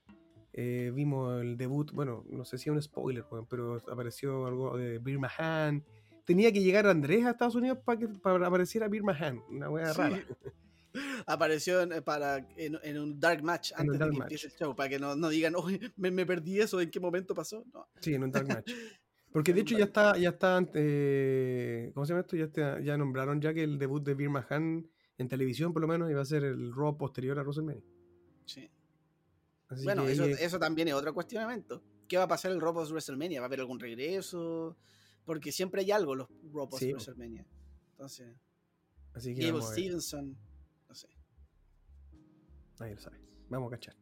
[0.52, 4.98] Eh, vimos el debut, bueno, no sé si es un spoiler, pero apareció algo de
[4.98, 5.84] Bir Mahan.
[6.24, 9.92] Tenía que llegar Andrés a Estados Unidos para que para apareciera Bir Mahan, una wea
[9.92, 10.18] rara.
[11.26, 14.98] Apareció en, para, en, un dark match antes de que empiece el show, para que
[14.98, 17.64] no, no digan, oye, me, perdí eso, ¿en qué momento pasó?
[18.00, 18.70] Sí, en un dark match.
[19.32, 22.36] Porque de hecho ya está, ya está, eh, ¿cómo se llama esto?
[22.36, 26.10] Ya, ya nombraron ya que el debut de Bir Mahan en televisión por lo menos
[26.10, 27.82] iba a ser el Raw posterior a WrestleMania.
[28.46, 28.70] Sí
[29.84, 31.82] bueno, eso, también es otro cuestionamiento.
[32.08, 33.40] ¿Qué va a pasar el Raw WrestleMania?
[33.40, 34.76] ¿Va a haber algún regreso?
[35.24, 37.44] Porque siempre hay algo los Raw WrestleMania.
[37.92, 38.36] Entonces,
[39.12, 40.36] Así que Gable Stevenson.
[42.78, 43.18] Nadie lo sabe.
[43.48, 43.96] Vamos a cachar.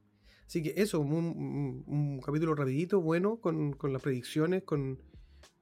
[0.46, 5.00] Así que eso, un, capítulo rapidito, bueno, con, las predicciones, con,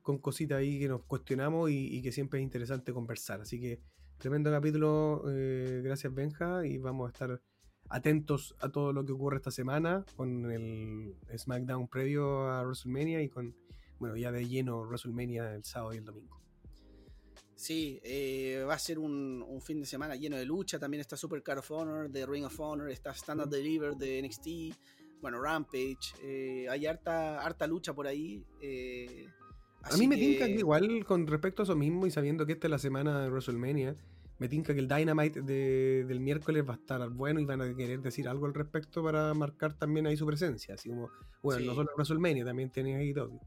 [0.03, 3.41] con, cositas ahí que nos cuestionamos y, que siempre es interesante conversar.
[3.41, 3.81] Así que
[4.19, 7.43] tremendo capítulo, eh, gracias Benja, y vamos a estar
[7.89, 13.29] atentos a todo lo que ocurre esta semana con el SmackDown previo a WrestleMania y
[13.29, 13.55] con,
[13.99, 16.42] bueno, ya de lleno WrestleMania el sábado y el domingo.
[17.63, 20.81] Sí, eh, va a ser un, fin de semana lleno de lucha.
[20.81, 24.77] También está Super Card of Honor de Ring of Honor, está Standard Deliver de NXT,
[25.21, 26.13] bueno, Rampage.
[26.25, 28.45] Eh, hay harta, harta lucha por ahí.
[28.61, 29.29] Eh,
[29.85, 30.39] a mí me que...
[30.39, 33.31] que igual con respecto a eso mismo y sabiendo que esta es la semana de
[33.31, 33.95] WrestleMania,
[34.41, 38.01] me tinca que el Dynamite del miércoles va a estar bueno y van a querer
[38.01, 40.75] decir algo al respecto para marcar también ahí su presencia.
[40.75, 41.11] Así como,
[41.45, 43.39] bueno, no solo WrestleMania, también tiene ahí todo.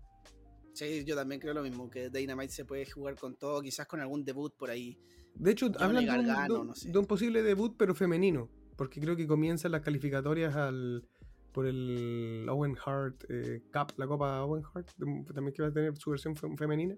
[0.76, 4.02] Sí, yo también creo lo mismo, que Dynamite se puede jugar con todo, quizás con
[4.02, 5.00] algún debut por ahí.
[5.34, 10.54] De hecho, hablan de un, posible debut, pero femenino, porque creo que comienzan las calificatorias
[10.56, 11.08] al
[11.54, 14.92] por el Owen Hart eh, Cup, la Copa Owen Hart,
[15.34, 16.98] también que va a tener su versión femenina.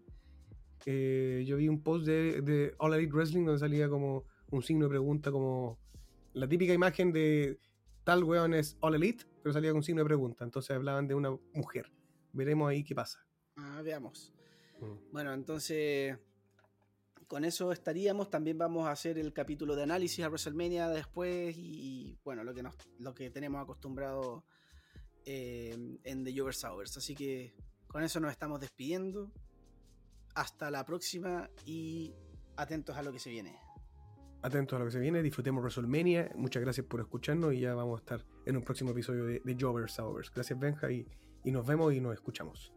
[0.87, 4.89] Eh, yo vi un post de, All Elite Wrestling donde salía como un signo de
[4.89, 5.77] pregunta, como
[6.33, 7.59] la típica imagen de
[8.03, 10.43] tal weón es All Elite, pero salía con un signo de pregunta.
[10.43, 11.91] Entonces hablaban de una mujer.
[12.33, 13.26] Veremos ahí qué pasa.
[13.57, 14.33] Ah, veamos.
[14.79, 15.11] Mm.
[15.11, 16.17] Bueno, entonces
[17.27, 18.29] con eso estaríamos.
[18.29, 22.63] También vamos a hacer el capítulo de análisis a WrestleMania después y, bueno, lo que,
[22.63, 24.45] nos, lo que tenemos acostumbrado
[25.25, 26.97] eh, en The Jovers Hours.
[26.97, 27.53] Así que
[27.87, 29.31] con eso nos estamos despidiendo.
[30.35, 32.13] Hasta la próxima y
[32.55, 33.57] atentos a lo que se viene.
[34.43, 36.31] Atentos a lo que se viene, disfrutemos WrestleMania.
[36.35, 39.57] Muchas gracias por escucharnos y ya vamos a estar en un próximo episodio de, de
[39.59, 40.31] Jovers Hours.
[40.31, 41.07] Gracias Benja y,
[41.43, 42.76] y nos vemos y nos escuchamos.